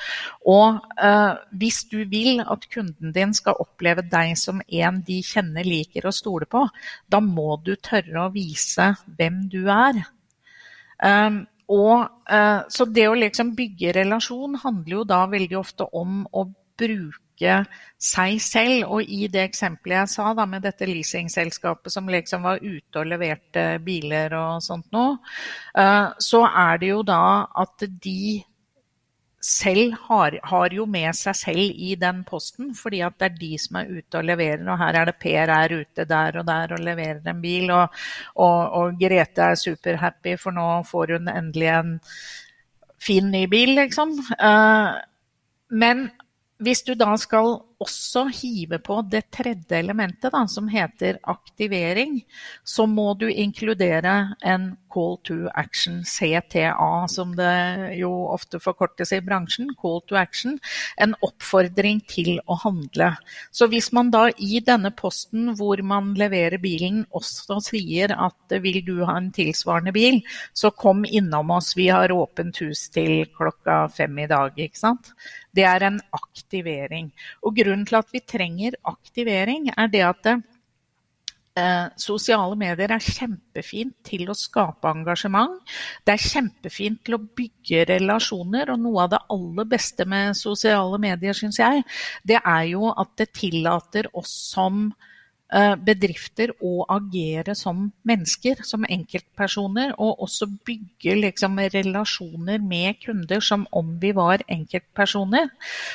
Og 0.50 0.80
uh, 0.98 1.38
hvis 1.60 1.84
du 1.90 2.02
vil 2.10 2.42
at 2.42 2.66
kunden 2.72 3.14
din 3.14 3.34
skal 3.36 3.60
oppleve 3.62 4.04
deg 4.10 4.36
som 4.38 4.62
en 4.66 5.00
de 5.06 5.20
kjenner, 5.24 5.66
liker 5.66 6.08
og 6.10 6.16
stoler 6.16 6.50
på, 6.50 6.66
da 7.10 7.22
må 7.24 7.54
du 7.64 7.76
tørre 7.76 8.26
å 8.26 8.34
vise 8.34 8.92
hvem 9.18 9.44
du 9.52 9.62
er. 9.70 10.02
Um, 11.00 11.44
og, 11.70 12.08
eh, 12.28 12.62
så 12.68 12.86
det 12.90 13.06
å 13.08 13.18
liksom 13.18 13.54
bygge 13.58 13.94
relasjon 14.00 14.58
handler 14.58 14.96
jo 14.96 15.04
da 15.06 15.20
veldig 15.30 15.58
ofte 15.60 15.86
om 15.96 16.24
å 16.34 16.48
bruke 16.80 17.54
seg 18.00 18.40
selv. 18.42 18.88
Og 18.90 19.06
i 19.06 19.28
det 19.32 19.44
eksempelet 19.48 20.02
jeg 20.02 20.12
sa 20.16 20.32
da 20.34 20.46
med 20.50 20.64
dette 20.66 20.88
leasingselskapet 20.88 21.92
som 21.94 22.10
liksom 22.10 22.44
var 22.48 22.62
ute 22.62 23.02
og 23.02 23.10
leverte 23.12 23.66
biler 23.84 24.34
og 24.38 24.64
sånt 24.64 24.90
noe, 24.96 25.18
eh, 25.78 26.08
så 26.18 26.44
er 26.48 26.82
det 26.82 26.90
jo 26.90 27.02
da 27.06 27.22
at 27.62 27.86
de 28.02 28.42
selv 29.40 29.94
har, 30.06 30.36
har, 30.44 30.74
jo 30.74 30.84
med 30.86 31.16
seg 31.16 31.36
selv 31.36 31.78
i 31.80 31.94
den 31.98 32.20
posten, 32.28 32.74
fordi 32.76 33.00
at 33.04 33.16
det 33.20 33.30
er 33.30 33.38
de 33.38 33.50
som 33.60 33.78
er 33.80 33.88
ute 33.88 34.20
og 34.20 34.26
leverer. 34.28 34.66
Og 34.68 34.78
her 34.82 34.98
er 35.00 35.08
det 35.08 35.16
Per 35.22 35.52
er 35.54 35.74
ute 35.80 36.04
der 36.08 36.40
og 36.40 36.46
der 36.48 36.74
og 36.76 36.84
leverer 36.84 37.22
en 37.32 37.40
bil. 37.42 37.70
Og, 37.72 38.02
og, 38.36 38.58
og 38.80 39.00
Grete 39.00 39.48
er 39.48 39.60
superhappy, 39.60 40.36
for 40.40 40.56
nå 40.56 40.68
får 40.88 41.16
hun 41.16 41.32
endelig 41.32 41.72
en 41.72 41.96
fin 43.00 43.32
ny 43.32 43.46
bil, 43.48 43.74
liksom. 43.80 44.12
Uh, 44.36 45.00
men 45.72 46.10
hvis 46.60 46.84
du 46.84 46.92
da 46.98 47.14
skal 47.16 47.62
også 47.80 48.26
hive 48.34 48.78
på 48.84 48.98
det 49.08 49.22
tredje 49.32 49.78
elementet, 49.78 50.32
da, 50.34 50.44
som 50.48 50.68
heter 50.68 51.18
aktivering, 51.30 52.20
så 52.64 52.86
må 52.86 53.14
du 53.18 53.26
inkludere 53.30 54.34
en 54.44 54.74
call 54.90 55.16
to 55.24 55.48
action, 55.54 56.02
CTA, 56.04 57.06
som 57.08 57.32
det 57.38 57.96
jo 58.00 58.10
ofte 58.34 58.60
forkortes 58.60 59.14
i 59.14 59.20
bransjen. 59.24 59.70
Call 59.80 60.00
to 60.10 60.18
action. 60.18 60.58
En 61.00 61.14
oppfordring 61.24 62.02
til 62.10 62.40
å 62.50 62.58
handle. 62.64 63.12
Så 63.54 63.70
hvis 63.70 63.90
man 63.96 64.10
da 64.12 64.26
i 64.36 64.60
denne 64.66 64.90
posten 64.96 65.54
hvor 65.58 65.80
man 65.86 66.12
leverer 66.18 66.60
bilen 66.60 67.04
også 67.16 67.60
sier 67.70 68.12
at 68.16 68.58
vil 68.64 68.80
du 68.84 68.96
ha 69.06 69.16
en 69.20 69.30
tilsvarende 69.34 69.94
bil, 69.94 70.20
så 70.52 70.72
kom 70.74 71.04
innom 71.06 71.54
oss, 71.54 71.76
vi 71.78 71.88
har 71.88 72.12
åpent 72.12 72.60
hus 72.64 72.88
til 72.92 73.24
klokka 73.36 73.84
fem 73.94 74.18
i 74.18 74.28
dag. 74.30 74.58
ikke 74.58 74.84
sant? 74.84 75.14
det 75.56 75.64
er 75.66 75.84
en 75.86 75.98
aktivering. 76.14 77.10
Og 77.42 77.56
grunnen 77.56 77.69
til 77.88 77.98
at 78.00 78.14
vi 78.14 78.22
trenger 78.26 78.78
aktivering, 78.88 79.70
er 79.76 79.90
det 79.92 80.02
at 80.06 80.30
eh, 80.32 81.86
sosiale 82.00 82.56
medier 82.58 82.94
er 82.94 83.04
kjempefint 83.04 83.96
til 84.06 84.30
å 84.30 84.36
skape 84.38 84.90
engasjement. 84.90 85.58
Det 86.06 86.16
er 86.16 86.28
kjempefint 86.30 87.04
til 87.06 87.18
å 87.18 87.22
bygge 87.22 87.86
relasjoner, 87.92 88.74
og 88.74 88.82
noe 88.84 89.04
av 89.04 89.14
det 89.14 89.22
aller 89.36 89.70
beste 89.76 90.06
med 90.08 90.38
sosiale 90.38 91.00
medier, 91.02 91.36
syns 91.36 91.60
jeg, 91.62 91.84
det 92.26 92.40
er 92.40 92.66
jo 92.72 92.90
at 92.94 93.14
det 93.20 93.32
tillater 93.40 94.10
oss 94.18 94.34
som 94.54 94.90
Eh, 94.90 95.09
bedrifter 95.50 96.52
å 96.62 96.84
agere 96.94 97.56
som 97.58 97.88
mennesker, 98.06 98.62
som 98.66 98.84
enkeltpersoner. 98.86 99.94
Og 99.98 100.22
også 100.26 100.46
bygge 100.66 101.16
liksom 101.18 101.58
relasjoner 101.74 102.62
med 102.62 103.00
kunder 103.02 103.42
som 103.44 103.66
om 103.76 103.96
vi 104.02 104.12
var 104.16 104.44
enkeltpersoner. 104.48 105.50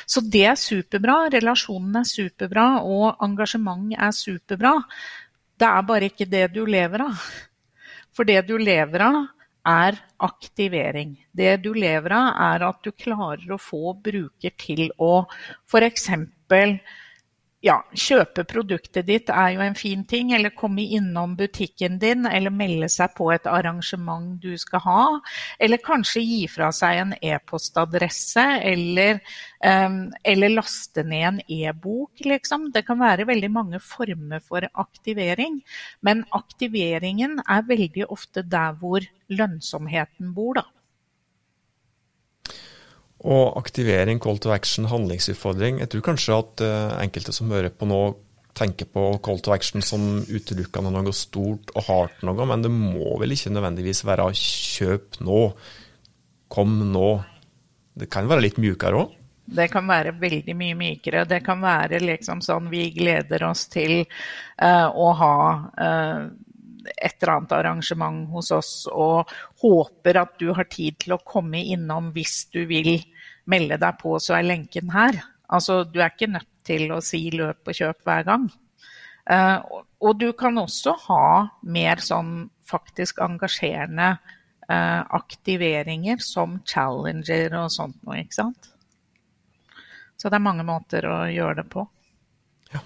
Så 0.06 0.20
det 0.20 0.44
er 0.52 0.60
superbra. 0.60 1.22
Relasjonen 1.32 2.02
er 2.02 2.08
superbra, 2.08 2.66
og 2.84 3.22
engasjement 3.24 3.94
er 3.96 4.12
superbra. 4.16 4.76
Det 5.56 5.68
er 5.70 5.88
bare 5.88 6.10
ikke 6.10 6.28
det 6.28 6.50
du 6.52 6.64
lever 6.68 7.06
av. 7.06 7.24
For 8.16 8.28
det 8.28 8.42
du 8.48 8.56
lever 8.60 9.04
av, 9.04 9.24
er 9.66 9.96
aktivering. 10.22 11.16
Det 11.34 11.56
du 11.64 11.72
lever 11.74 12.12
av, 12.14 12.28
er 12.52 12.64
at 12.68 12.84
du 12.84 12.92
klarer 12.94 13.50
å 13.50 13.58
få 13.60 13.96
bruker 13.98 14.54
til 14.60 14.86
å 15.02 15.26
f.eks 15.66 16.06
ja, 17.66 17.76
kjøpe 17.98 18.44
produktet 18.46 19.08
ditt 19.08 19.30
er 19.32 19.54
jo 19.56 19.62
en 19.64 19.76
fin 19.78 20.04
ting, 20.08 20.30
eller 20.36 20.54
komme 20.54 20.84
innom 20.96 21.34
butikken 21.38 21.98
din, 22.02 22.26
eller 22.28 22.54
melde 22.54 22.88
seg 22.92 23.14
på 23.16 23.28
et 23.34 23.48
arrangement 23.50 24.36
du 24.42 24.52
skal 24.60 24.82
ha. 24.84 25.02
Eller 25.62 25.82
kanskje 25.82 26.22
gi 26.22 26.42
fra 26.50 26.70
seg 26.74 27.00
en 27.02 27.14
e-postadresse, 27.18 28.44
eller, 28.70 29.18
um, 29.64 29.98
eller, 30.22 30.54
laste 30.54 31.02
ned 31.06 31.26
en 31.26 31.42
e-bok, 31.48 32.22
liksom. 32.24 32.70
Det 32.74 32.84
kan 32.86 33.02
være 33.02 33.26
veldig 33.28 33.50
mange 33.52 33.82
former 33.82 34.44
for 34.44 34.68
aktivering. 34.86 35.58
Men 36.06 36.24
aktiveringen 36.36 37.40
er 37.42 37.66
veldig 37.66 38.06
ofte 38.12 38.46
der 38.46 38.78
hvor 38.78 39.04
lønnsomheten 39.32 40.34
bor, 40.36 40.62
da. 40.62 40.66
Og 43.26 43.56
aktivering, 43.58 44.20
call 44.22 44.38
to 44.38 44.52
action, 44.54 44.86
handlingsutfordring. 44.90 45.80
Jeg 45.82 45.90
tror 45.90 46.04
kanskje 46.12 46.38
at 46.38 46.62
uh, 46.62 46.94
enkelte 47.02 47.34
som 47.34 47.50
hører 47.50 47.74
på 47.74 47.88
nå, 47.90 48.00
tenker 48.56 48.88
på 48.88 49.08
call 49.24 49.42
to 49.44 49.52
action 49.52 49.82
som 49.84 50.22
utelukkende 50.22 50.92
noe 50.94 51.12
stort 51.12 51.74
og 51.74 51.88
hardt 51.90 52.22
noe, 52.24 52.46
men 52.48 52.62
det 52.64 52.70
må 52.72 53.18
vel 53.20 53.34
ikke 53.34 53.52
nødvendigvis 53.52 54.04
være 54.08 54.30
kjøp 54.38 55.20
nå, 55.26 55.42
kom 56.52 56.78
nå. 56.92 57.10
Det 57.96 58.08
kan 58.12 58.30
være 58.30 58.46
litt 58.46 58.60
mjukere 58.62 59.02
òg? 59.02 59.12
Det 59.46 59.68
kan 59.70 59.86
være 59.86 60.14
veldig 60.18 60.54
mye 60.58 60.74
mykere. 60.78 61.22
Det 61.28 61.38
kan 61.46 61.60
være 61.62 62.00
liksom 62.02 62.40
sånn 62.42 62.66
vi 62.70 62.88
gleder 62.94 63.44
oss 63.46 63.66
til 63.70 64.00
uh, 64.02 64.88
å 64.90 65.12
ha 65.20 65.36
uh, 65.78 66.26
et 66.94 67.16
eller 67.20 67.32
annet 67.34 67.54
arrangement 67.56 68.26
hos 68.32 68.52
oss 68.54 68.72
og 68.92 69.32
håper 69.62 70.20
at 70.22 70.36
du 70.40 70.50
har 70.56 70.68
tid 70.72 70.98
til 71.02 71.16
å 71.16 71.22
komme 71.24 71.62
innom 71.62 72.12
hvis 72.14 72.44
du 72.54 72.62
vil 72.70 72.98
melde 73.50 73.78
deg 73.82 73.98
på, 74.00 74.16
så 74.22 74.38
er 74.38 74.48
lenken 74.48 74.90
her. 74.94 75.18
Altså, 75.52 75.84
du 75.84 76.00
er 76.00 76.10
ikke 76.10 76.32
nødt 76.34 76.50
til 76.66 76.90
å 76.94 77.02
si 77.04 77.28
løp 77.34 77.68
og 77.68 77.78
kjøp 77.78 78.06
hver 78.06 78.24
gang. 78.26 78.48
Uh, 79.26 79.58
og 80.02 80.18
du 80.20 80.30
kan 80.38 80.58
også 80.60 80.94
ha 81.08 81.26
mer 81.66 82.02
sånn 82.02 82.48
faktisk 82.66 83.18
engasjerende 83.24 84.12
uh, 84.70 85.02
aktiveringer 85.18 86.22
som 86.22 86.60
challenger 86.66 87.54
og 87.58 87.70
sånt 87.74 87.98
noe, 88.06 88.20
ikke 88.22 88.38
sant. 88.38 88.70
Så 90.16 90.30
det 90.30 90.38
er 90.38 90.46
mange 90.46 90.66
måter 90.66 91.06
å 91.10 91.18
gjøre 91.30 91.60
det 91.60 91.68
på. 91.70 91.86
Ja. 92.72 92.82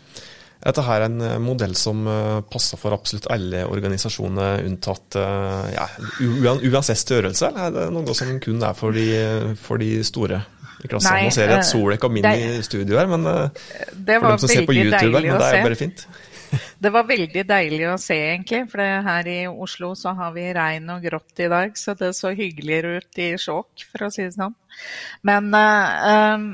Dette 0.60 0.84
her 0.84 1.00
er 1.00 1.08
en 1.08 1.24
eh, 1.24 1.36
modell 1.40 1.74
som 1.78 2.04
passer 2.52 2.80
for 2.80 2.96
absolutt 2.96 3.30
alle 3.32 3.64
organisasjoner, 3.68 4.64
unntatt 4.68 5.16
ja, 5.16 5.86
uansett 6.20 7.00
størrelse, 7.00 7.48
eller 7.48 7.68
er 7.68 7.76
det 7.78 7.90
noe 7.94 8.16
som 8.16 8.32
kun 8.42 8.64
er 8.64 8.76
for 8.76 8.96
de, 8.96 9.10
for 9.60 9.80
de 9.82 10.00
store? 10.06 10.42
i 10.80 10.88
klassen. 10.88 11.12
Nei, 11.12 11.26
Nå 11.28 11.32
ser 11.34 11.50
jeg 11.50 11.60
at 11.60 11.66
Solek 11.68 12.00
kom 12.00 12.14
inn 12.16 12.24
det, 12.24 12.38
i 12.40 12.62
studio 12.64 12.96
her, 12.96 13.08
men 13.10 13.26
for 13.28 14.30
dem 14.32 14.38
som 14.40 14.48
ser 14.48 14.64
på 14.64 14.72
YouTube, 14.72 15.12
men 15.12 15.28
det 15.28 15.48
er 15.50 15.64
bare 15.66 15.76
fint. 15.76 16.06
Det 16.80 16.90
var 16.92 17.06
veldig 17.08 17.44
deilig 17.46 17.84
å 17.90 17.96
se, 18.00 18.16
egentlig. 18.32 18.64
For 18.70 18.82
her 19.06 19.28
i 19.30 19.38
Oslo 19.50 19.92
så 19.98 20.14
har 20.18 20.32
vi 20.34 20.48
regn 20.56 20.88
og 20.94 21.04
grått 21.04 21.42
i 21.44 21.50
dag, 21.52 21.76
så 21.78 21.94
det 21.98 22.12
så 22.18 22.32
hyggeligere 22.36 23.00
ut 23.00 23.20
i 23.22 23.28
Skjåk, 23.40 23.86
for 23.90 24.06
å 24.06 24.10
si 24.14 24.24
det 24.26 24.34
sånn. 24.36 24.56
Men 25.28 25.50
uh, 25.54 26.48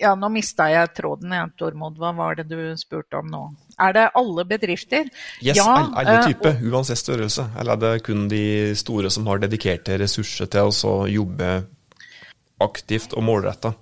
ja, 0.00 0.14
nå 0.18 0.28
mista 0.32 0.66
jeg 0.72 0.90
tråden 0.96 1.32
igjen, 1.34 1.52
Tormod. 1.58 1.98
Hva 2.00 2.12
var 2.16 2.38
det 2.38 2.48
du 2.50 2.58
spurte 2.80 3.20
om 3.20 3.30
nå? 3.30 3.42
Er 3.82 3.94
det 3.96 4.08
alle 4.18 4.44
bedrifter? 4.48 5.10
Yes, 5.40 5.60
ja, 5.60 5.68
alle 5.98 6.18
typer, 6.26 6.58
uh, 6.58 6.66
uansett 6.72 7.00
størrelse. 7.00 7.46
Eller 7.58 7.76
er 7.76 7.84
det 7.84 8.06
kun 8.08 8.26
de 8.30 8.44
store 8.78 9.12
som 9.12 9.28
har 9.30 9.42
dedikerte 9.44 10.00
ressurser 10.02 10.50
til 10.52 10.72
å 10.72 10.96
jobbe 11.10 11.54
aktivt 12.62 13.16
og 13.16 13.26
målretta. 13.26 13.72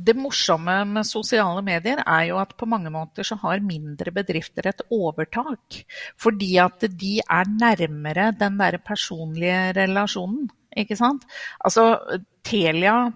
Det 0.00 0.14
morsomme 0.16 0.78
med 0.88 1.04
sosiale 1.04 1.60
medier 1.64 2.00
er 2.06 2.30
jo 2.30 2.38
at 2.40 2.54
på 2.56 2.68
mange 2.68 2.88
måter 2.92 3.26
så 3.26 3.36
har 3.42 3.60
mindre 3.64 4.12
bedrifter 4.16 4.70
et 4.70 4.80
overtak. 4.96 5.82
Fordi 6.20 6.54
at 6.62 6.86
de 6.88 7.18
er 7.20 7.50
nærmere 7.50 8.30
den 8.40 8.56
der 8.60 8.78
personlige 8.80 9.74
relasjonen, 9.76 10.48
ikke 10.72 10.96
sant. 10.96 11.26
Altså 11.60 11.98
Telia, 12.46 13.10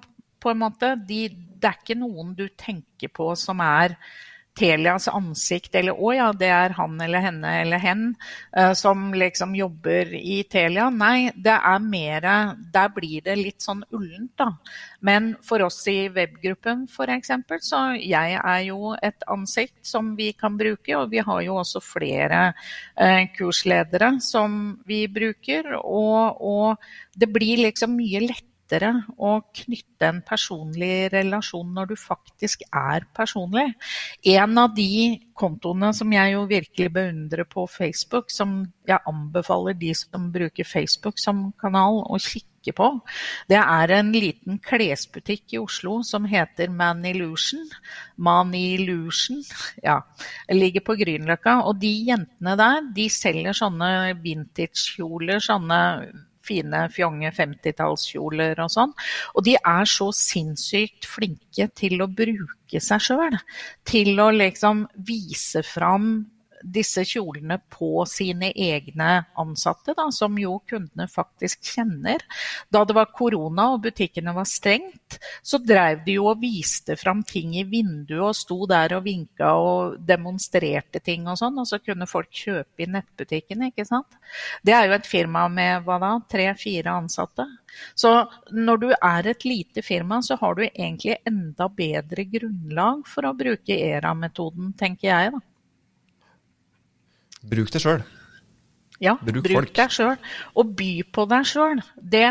på 0.44 0.52
en 0.52 0.60
måte, 0.60 0.92
de, 1.08 1.30
det 1.64 1.70
er 1.72 1.80
ikke 1.80 1.96
noen 1.96 2.36
du 2.36 2.44
tenker 2.60 3.08
på 3.08 3.32
som 3.40 3.62
er 3.64 3.96
Telias 4.54 5.08
ansikt, 5.10 5.74
eller 5.74 5.98
'å 5.98 6.12
ja, 6.14 6.26
det 6.30 6.46
er 6.54 6.74
han 6.76 6.94
eller 7.02 7.22
henne 7.24 7.54
eller 7.62 7.80
hen 7.82 8.02
uh, 8.56 8.70
som 8.78 9.08
liksom 9.10 9.54
jobber 9.58 10.12
i 10.14 10.44
Telia'. 10.46 10.92
Nei, 10.94 11.32
det 11.34 11.56
er 11.56 11.80
mer 11.82 12.22
Der 12.72 12.88
blir 12.94 13.24
det 13.24 13.34
litt 13.40 13.62
sånn 13.62 13.82
ullent, 13.90 14.30
da. 14.38 14.52
Men 15.02 15.34
for 15.42 15.64
oss 15.66 15.80
i 15.90 16.06
webgruppen 16.08 16.86
f.eks., 16.86 17.32
så 17.66 17.82
jeg 17.98 18.38
er 18.38 18.62
jo 18.68 18.94
et 19.02 19.26
ansikt 19.26 19.82
som 19.82 20.14
vi 20.14 20.30
kan 20.38 20.56
bruke, 20.56 20.94
og 20.96 21.10
vi 21.10 21.18
har 21.18 21.42
jo 21.42 21.58
også 21.58 21.82
flere 21.82 22.54
uh, 22.54 23.26
kursledere 23.34 24.20
som 24.20 24.78
vi 24.86 25.06
bruker. 25.08 25.74
Og, 25.82 26.40
og 26.40 27.18
det 27.18 27.32
blir 27.32 27.66
liksom 27.66 27.98
mye 27.98 28.28
lettere 28.28 28.53
lettere 28.64 29.04
å 29.18 29.40
knytte 29.52 30.08
en 30.08 30.22
personlig 30.24 31.10
relasjon 31.12 31.74
når 31.74 31.92
du 31.92 31.96
faktisk 31.96 32.62
er 32.72 33.04
personlig. 33.14 33.74
En 34.24 34.58
av 34.58 34.74
de 34.74 35.20
kontoene 35.34 35.92
som 35.94 36.10
jeg 36.12 36.32
jo 36.32 36.46
virkelig 36.46 36.92
beundrer 36.92 37.44
på 37.44 37.66
Facebook, 37.66 38.30
som 38.30 38.64
jeg 38.86 38.98
anbefaler 39.06 39.74
de 39.74 39.94
som 39.94 40.30
bruker 40.32 40.64
Facebook 40.64 41.18
som 41.18 41.52
kanal 41.60 42.04
å 42.04 42.18
kikke 42.18 42.72
på, 42.74 42.88
det 43.48 43.60
er 43.60 43.90
en 43.92 44.12
liten 44.12 44.58
klesbutikk 44.58 45.54
i 45.54 45.60
Oslo 45.60 46.02
som 46.02 46.24
heter 46.24 46.70
Manillusion. 46.72 47.66
Manillusion, 48.16 49.42
ja. 49.84 50.00
Ligger 50.48 50.80
på 50.80 50.96
Grünerløkka. 50.96 51.60
Og 51.68 51.80
de 51.82 51.92
jentene 52.08 52.56
der, 52.56 52.86
de 52.96 53.10
selger 53.12 53.52
sånne 53.52 54.14
vintage-kjoler, 54.24 55.42
sånne 55.44 55.82
fine, 56.44 56.84
fjonge 56.92 57.32
50-tallskjoler 57.34 58.60
og 58.64 58.72
sånn. 58.74 58.94
Og 59.34 59.46
de 59.46 59.56
er 59.58 59.90
så 59.90 60.10
sinnssykt 60.14 61.08
flinke 61.08 61.68
til 61.76 62.04
å 62.04 62.10
bruke 62.10 62.82
seg 62.82 63.02
sjøl. 63.08 63.38
Til 63.88 64.20
å 64.20 64.30
liksom 64.34 64.86
vise 65.08 65.64
fram 65.66 66.14
disse 66.64 67.04
kjolene 67.06 67.58
på 67.70 68.04
sine 68.08 68.50
egne 68.50 69.10
ansatte, 69.40 69.94
da, 69.96 70.08
som 70.12 70.38
jo 70.40 70.56
kundene 70.68 71.06
faktisk 71.10 71.62
kjenner. 71.74 72.24
Da 72.72 72.84
det 72.84 72.96
var 72.96 73.12
korona 73.14 73.70
og 73.74 73.84
butikkene 73.84 74.34
var 74.36 74.48
stengt, 74.48 75.18
så 75.42 75.60
drev 75.62 76.04
de 76.06 76.18
jo 76.18 76.28
og 76.32 76.40
viste 76.42 76.96
fram 77.00 77.22
ting 77.26 77.54
i 77.58 77.66
vinduet 77.68 78.30
og 78.30 78.38
sto 78.38 78.64
der 78.70 78.96
og 78.96 79.04
vinka 79.06 79.54
og 79.60 79.98
demonstrerte 80.06 81.02
ting 81.04 81.28
og 81.28 81.38
sånn, 81.40 81.58
og 81.60 81.68
så 81.68 81.80
kunne 81.82 82.08
folk 82.10 82.32
kjøpe 82.34 82.84
i 82.84 82.90
nettbutikkene, 82.90 83.70
ikke 83.72 83.86
sant. 83.88 84.18
Det 84.64 84.74
er 84.74 84.88
jo 84.88 84.98
et 84.98 85.08
firma 85.08 85.46
med 85.52 85.84
hva 85.84 86.00
da, 86.02 86.14
tre-fire 86.30 86.94
ansatte. 86.94 87.46
Så 87.98 88.10
når 88.54 88.82
du 88.82 88.88
er 88.94 89.30
et 89.30 89.44
lite 89.46 89.82
firma, 89.82 90.20
så 90.22 90.38
har 90.40 90.54
du 90.54 90.64
egentlig 90.66 91.18
enda 91.26 91.68
bedre 91.68 92.26
grunnlag 92.30 93.02
for 93.10 93.26
å 93.26 93.34
bruke 93.36 93.76
ERA-metoden, 93.76 94.72
tenker 94.78 95.10
jeg. 95.10 95.34
da. 95.34 95.53
Bruk 97.50 97.72
det 97.74 97.82
sjøl. 97.84 98.04
Ja, 99.02 99.16
bruk, 99.18 99.42
bruk 99.42 99.72
deg 99.74 99.90
sjøl, 99.90 100.18
og 100.54 100.70
by 100.78 100.90
på 101.12 101.24
deg 101.26 101.46
sjøl. 101.50 101.80
Det, 101.98 102.28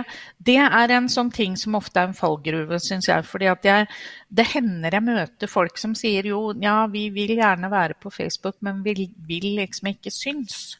det, 0.48 0.55
er 0.63 0.93
en 0.96 1.10
sånn 1.12 1.32
ting 1.34 1.58
som 1.60 1.75
ofte 1.75 2.00
er 2.00 2.10
en 2.10 2.15
fallgruve, 2.17 2.79
syns 2.82 3.10
jeg. 3.10 3.25
fordi 3.27 3.50
jeg, 3.67 3.89
det 4.32 4.46
hender 4.53 4.96
jeg 4.96 5.05
møter 5.05 5.51
folk 5.51 5.82
som 5.82 5.96
sier 5.98 6.29
jo, 6.32 6.53
ja, 6.63 6.86
vi 6.91 7.10
vil 7.13 7.36
gjerne 7.36 7.72
være 7.74 8.00
på 8.00 8.13
Facebook, 8.13 8.55
men 8.63 8.79
vi 8.86 9.10
vil 9.27 9.50
liksom 9.60 9.91
ikke 9.91 10.13
synes. 10.13 10.79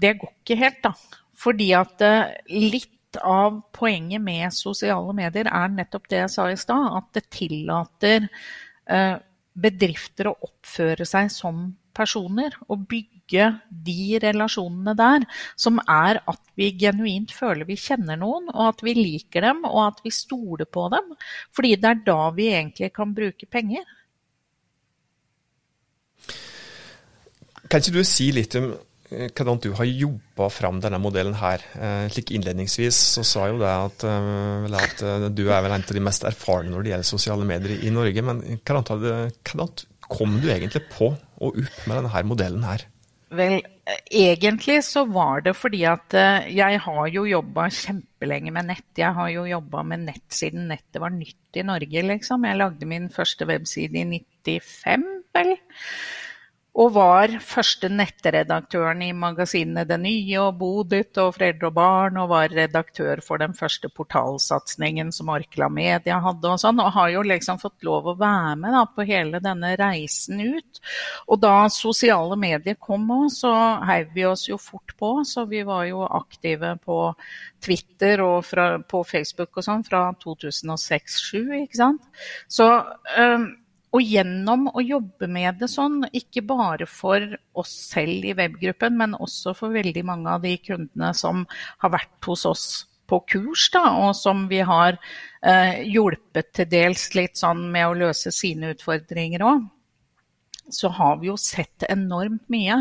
Det 0.00 0.16
går 0.22 0.32
ikke 0.32 0.58
helt, 0.64 0.82
da. 0.88 1.20
Fordi 1.44 1.70
at 1.76 2.02
eh, 2.06 2.34
litt 2.56 3.20
av 3.20 3.60
poenget 3.76 4.22
med 4.24 4.50
sosiale 4.56 5.12
medier 5.14 5.52
er 5.52 5.70
nettopp 5.70 6.08
det 6.10 6.24
jeg 6.24 6.32
sa 6.32 6.48
i 6.50 6.58
stad, 6.58 6.88
at 6.98 7.12
det 7.14 7.28
tillater 7.36 8.26
eh, 8.90 9.16
bedrifter 9.54 10.32
å 10.32 10.38
oppføre 10.48 11.06
seg 11.06 11.28
som 11.30 11.66
personer. 11.96 12.56
Og 12.68 12.86
bygge 12.90 13.48
de 13.88 14.20
relasjonene 14.22 14.94
der 14.98 15.26
som 15.56 15.80
er 15.88 16.20
at 16.30 16.40
vi 16.58 16.70
genuint 16.78 17.32
føler 17.34 17.66
vi 17.68 17.78
kjenner 17.80 18.18
noen, 18.20 18.50
og 18.52 18.72
at 18.72 18.84
vi 18.86 18.96
liker 18.98 19.48
dem, 19.48 19.64
og 19.68 19.80
at 19.88 20.02
vi 20.04 20.14
stoler 20.14 20.68
på 20.68 20.88
dem. 20.94 21.12
Fordi 21.54 21.74
det 21.80 21.90
er 21.90 22.02
da 22.06 22.30
vi 22.36 22.50
egentlig 22.52 22.92
kan 22.94 23.14
bruke 23.16 23.50
penger. 23.50 23.86
Kan 27.64 27.80
ikke 27.80 27.96
du 27.96 28.04
si 28.06 28.28
litt 28.34 28.54
om 28.60 28.74
Eh, 29.14 29.30
hvordan 29.30 29.60
du 29.60 29.70
har 29.76 29.84
jobba 29.84 30.48
fram 30.50 30.80
denne 30.82 31.00
modellen 31.02 31.36
her. 31.38 31.62
Eh, 31.76 32.06
slik 32.12 32.32
Innledningsvis 32.34 32.96
så 33.16 33.24
sa 33.26 33.48
jo 33.50 33.58
det 33.60 33.70
at, 33.70 34.04
eh, 34.08 34.78
at, 34.80 35.04
du 35.34 35.44
er 35.48 35.60
vel 35.62 35.72
en 35.72 35.84
av 35.84 35.96
de 35.96 36.04
mest 36.04 36.24
erfarne 36.24 36.72
når 36.72 36.82
det 36.82 36.94
gjelder 36.94 37.10
sosiale 37.10 37.44
medier 37.44 37.84
i 37.84 37.92
Norge. 37.92 38.22
Men 38.22 38.42
hvordan 38.64 39.68
kom 40.08 40.40
du 40.40 40.48
egentlig 40.50 40.84
på 40.90 41.14
og 41.44 41.60
opp 41.62 41.86
med 41.86 42.00
denne 42.00 42.24
modellen 42.30 42.66
her? 42.66 42.86
Vel, 43.34 43.56
egentlig 44.14 44.78
så 44.86 45.02
var 45.10 45.42
det 45.42 45.56
fordi 45.58 45.80
at 45.90 46.14
jeg 46.54 46.80
har 46.84 47.06
jo 47.10 47.24
jobba 47.26 47.66
kjempelenge 47.74 48.52
med 48.54 48.68
nett. 48.68 48.86
Jeg 49.00 49.10
har 49.16 49.32
jo 49.32 49.46
jobba 49.48 49.82
med 49.90 50.04
nett 50.06 50.26
siden 50.34 50.68
nettet 50.70 51.00
var 51.02 51.10
nytt 51.14 51.58
i 51.58 51.64
Norge, 51.66 52.04
liksom. 52.12 52.46
Jeg 52.46 52.60
lagde 52.60 52.90
min 52.90 53.08
første 53.10 53.48
webside 53.50 53.98
i 53.98 54.06
95, 54.46 55.08
vel 55.34 55.56
og 56.74 56.90
var 56.96 57.30
første 57.38 57.86
nettredaktøren 57.86 59.02
i 59.06 59.12
magasinene 59.14 59.84
Det 59.86 59.98
Nye 60.02 60.40
og 60.42 60.56
Bodit 60.58 61.20
og 61.22 61.36
Foreldre 61.36 61.68
og 61.70 61.76
Barn, 61.76 62.18
og 62.18 62.32
var 62.32 62.50
redaktør 62.50 63.22
for 63.22 63.38
den 63.38 63.54
første 63.54 63.90
portalsatsingen 63.94 65.12
som 65.14 65.30
Orkla 65.30 65.68
Media 65.70 66.18
hadde 66.24 66.50
og 66.50 66.58
sånn, 66.58 66.82
og 66.82 66.90
har 66.96 67.12
jo 67.14 67.22
liksom 67.30 67.62
fått 67.62 67.86
lov 67.86 68.10
å 68.10 68.16
være 68.18 68.56
med 68.64 68.74
da, 68.74 68.82
på 68.90 69.06
hele 69.06 69.38
denne 69.44 69.70
reisen 69.78 70.42
ut. 70.42 70.82
Og 71.30 71.42
da 71.46 71.54
sosiale 71.70 72.38
medier 72.42 72.78
kom 72.82 73.06
òg, 73.20 73.30
så 73.30 73.54
heiv 73.86 74.10
vi 74.16 74.26
oss 74.26 74.48
jo 74.50 74.58
fort 74.58 74.96
på, 74.98 75.16
så 75.22 75.46
vi 75.46 75.62
var 75.66 75.86
jo 75.86 76.02
aktive 76.10 76.74
på 76.82 77.00
Twitter 77.62 78.20
og 78.26 78.40
fra, 78.50 78.72
på 78.82 79.06
Facebook 79.06 79.62
og 79.62 79.70
sånn 79.70 79.86
fra 79.86 80.08
2006-2007, 80.26 81.60
ikke 81.62 81.84
sant. 81.84 82.02
Så 82.50 82.66
um, 83.14 83.52
og 83.94 84.02
gjennom 84.02 84.66
å 84.74 84.82
jobbe 84.82 85.28
med 85.30 85.60
det 85.60 85.68
sånn, 85.70 86.02
ikke 86.10 86.42
bare 86.48 86.88
for 86.90 87.22
oss 87.54 87.74
selv 87.92 88.26
i 88.26 88.34
webgruppen, 88.34 88.96
men 88.98 89.14
også 89.14 89.54
for 89.54 89.74
veldig 89.74 90.02
mange 90.06 90.32
av 90.34 90.42
de 90.42 90.56
kundene 90.58 91.12
som 91.14 91.44
har 91.84 91.94
vært 91.94 92.26
hos 92.26 92.42
oss 92.50 92.66
på 93.06 93.20
kurs, 93.30 93.68
da, 93.70 93.84
og 94.06 94.16
som 94.18 94.46
vi 94.50 94.62
har 94.64 94.96
eh, 94.96 95.84
hjulpet 95.86 96.50
til 96.56 96.70
dels 96.72 97.06
litt 97.14 97.38
sånn 97.38 97.68
med 97.70 97.86
å 97.86 97.96
løse 98.06 98.32
sine 98.34 98.72
utfordringer 98.74 99.44
òg 99.46 99.62
så 100.72 100.88
har 100.96 101.18
vi 101.20 101.28
jo 101.28 101.36
sett 101.40 101.84
enormt 101.90 102.44
mye. 102.52 102.76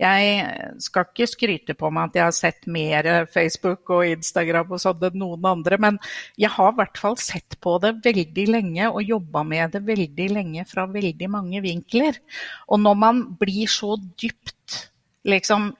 Jeg 0.00 0.74
skal 0.82 1.08
ikke 1.08 1.28
skryte 1.30 1.76
på 1.78 1.90
meg 1.94 2.10
at 2.10 2.18
jeg 2.18 2.24
har 2.26 2.36
sett 2.36 2.68
mer 2.70 3.08
Facebook 3.32 3.90
og 3.96 4.06
Instagram 4.08 4.74
og 4.76 4.82
sånn 4.82 5.06
enn 5.08 5.18
noen 5.22 5.48
andre, 5.50 5.78
men 5.82 5.98
jeg 6.40 6.52
har 6.54 6.72
i 6.72 6.78
hvert 6.80 7.00
fall 7.00 7.18
sett 7.20 7.58
på 7.62 7.76
det 7.82 7.96
veldig 8.04 8.46
lenge 8.52 8.90
og 8.90 9.02
jobba 9.06 9.42
med 9.46 9.74
det 9.74 9.82
veldig 9.88 10.28
lenge 10.36 10.66
fra 10.70 10.86
veldig 10.90 11.30
mange 11.32 11.64
vinkler. 11.64 12.20
Og 12.70 12.82
når 12.84 13.00
man 13.02 13.24
blir 13.40 13.70
så 13.70 13.96
dypt 14.18 14.86
liksom 15.26 15.72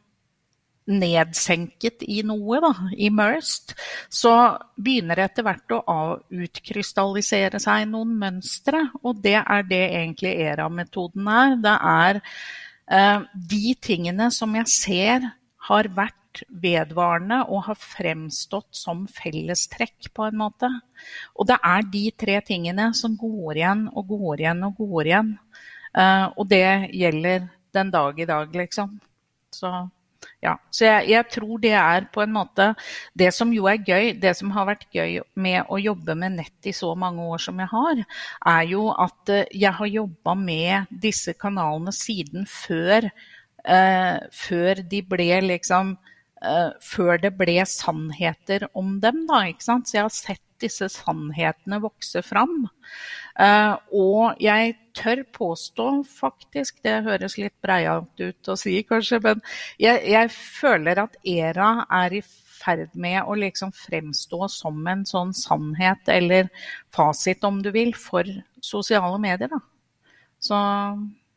nedsenket 0.86 2.04
i 2.06 2.20
noe, 2.26 2.60
da, 2.62 2.72
immersed, 2.92 3.74
så 4.12 4.32
begynner 4.78 5.18
det 5.18 5.30
etter 5.30 5.46
hvert 5.46 5.74
å 5.76 5.96
utkrystallisere 6.30 7.60
seg 7.62 7.88
noen 7.90 8.14
mønstre. 8.20 8.84
Og 9.02 9.18
det 9.24 9.38
er 9.40 9.66
det 9.68 9.82
egentlig 9.88 10.36
ERA-metoden 10.46 11.32
er. 11.32 11.56
Det 11.64 11.74
er 11.94 12.20
eh, 12.20 13.26
de 13.54 13.74
tingene 13.82 14.30
som 14.34 14.54
jeg 14.58 14.72
ser 14.72 15.32
har 15.66 15.90
vært 15.96 16.14
vedvarende 16.52 17.40
og 17.48 17.64
har 17.70 17.78
fremstått 17.80 18.76
som 18.76 19.06
fellestrekk, 19.10 20.10
på 20.14 20.28
en 20.28 20.38
måte. 20.38 20.70
Og 21.34 21.48
det 21.48 21.56
er 21.64 21.90
de 21.92 22.04
tre 22.18 22.38
tingene 22.46 22.90
som 22.94 23.16
går 23.18 23.62
igjen 23.62 23.86
og 23.92 24.12
går 24.12 24.44
igjen 24.44 24.62
og 24.68 24.80
går 24.84 25.10
igjen. 25.10 25.34
Eh, 25.96 26.26
og 26.36 26.48
det 26.50 26.92
gjelder 26.92 27.50
den 27.76 27.92
dag 27.92 28.20
i 28.20 28.28
dag, 28.28 28.54
liksom. 28.54 28.98
Så 29.52 29.72
ja, 30.44 30.52
så 30.70 30.84
jeg, 30.84 31.06
jeg, 31.14 31.26
tror 31.32 31.60
det 31.62 31.72
er 31.80 32.06
på 32.12 32.20
en 32.20 32.34
måte 32.34 32.66
Det 33.16 33.30
som 33.34 33.52
jo 33.54 33.64
er 33.70 33.80
gøy, 33.80 34.10
det 34.20 34.34
som 34.36 34.50
har 34.52 34.68
vært 34.68 34.84
gøy 34.92 35.22
med 35.40 35.70
å 35.72 35.78
jobbe 35.80 36.16
med 36.18 36.36
nett 36.36 36.68
i 36.68 36.74
så 36.76 36.92
mange 36.98 37.24
år 37.24 37.40
som 37.42 37.62
jeg 37.62 37.70
har, 37.72 38.02
er 38.52 38.66
jo 38.68 38.90
at 38.92 39.32
eh, 39.32 39.48
jeg 39.56 39.72
har 39.78 39.90
jobba 39.90 40.36
med 40.38 40.92
disse 41.02 41.32
kanalene 41.40 41.94
siden 41.96 42.44
før, 42.50 43.08
eh, 43.64 44.18
før 44.44 44.84
de 44.84 45.02
ble 45.08 45.30
liksom 45.48 45.96
eh, 45.96 46.70
Før 46.84 47.16
det 47.22 47.32
ble 47.38 47.56
sannheter 47.66 48.68
om 48.76 48.98
dem, 49.00 49.24
da. 49.30 49.46
ikke 49.48 49.64
sant? 49.64 49.88
Så 49.88 49.98
jeg 49.98 50.04
har 50.04 50.14
sett 50.14 50.44
disse 50.60 50.88
sannhetene 50.92 51.80
vokse 51.82 52.22
fram. 52.24 52.66
Eh, 53.40 53.74
og 53.96 54.36
jeg 54.40 54.76
tør 54.96 55.22
påstå, 55.36 55.90
faktisk, 56.08 56.80
det 56.86 57.04
høres 57.06 57.36
litt 57.40 57.54
breialt 57.64 58.20
ut 58.20 58.50
å 58.50 58.56
si 58.58 58.78
kanskje, 58.88 59.20
men 59.24 59.44
jeg, 59.82 60.02
jeg, 60.08 60.32
føler 60.32 61.02
at 61.04 61.16
ERA 61.26 61.70
er 62.02 62.18
i 62.18 62.22
ferd 62.56 62.94
med 62.98 63.20
å 63.28 63.36
liksom 63.38 63.72
fremstå 63.76 64.48
som 64.52 64.80
en 64.90 65.04
sånn 65.08 65.32
sannhet, 65.36 66.08
eller 66.10 66.50
fasit 66.94 67.44
om 67.46 67.60
du 67.62 67.70
vil, 67.74 67.92
for 67.94 68.26
sosiale 68.64 69.20
medier. 69.22 69.52
Da. 69.52 69.60
Så 70.42 70.60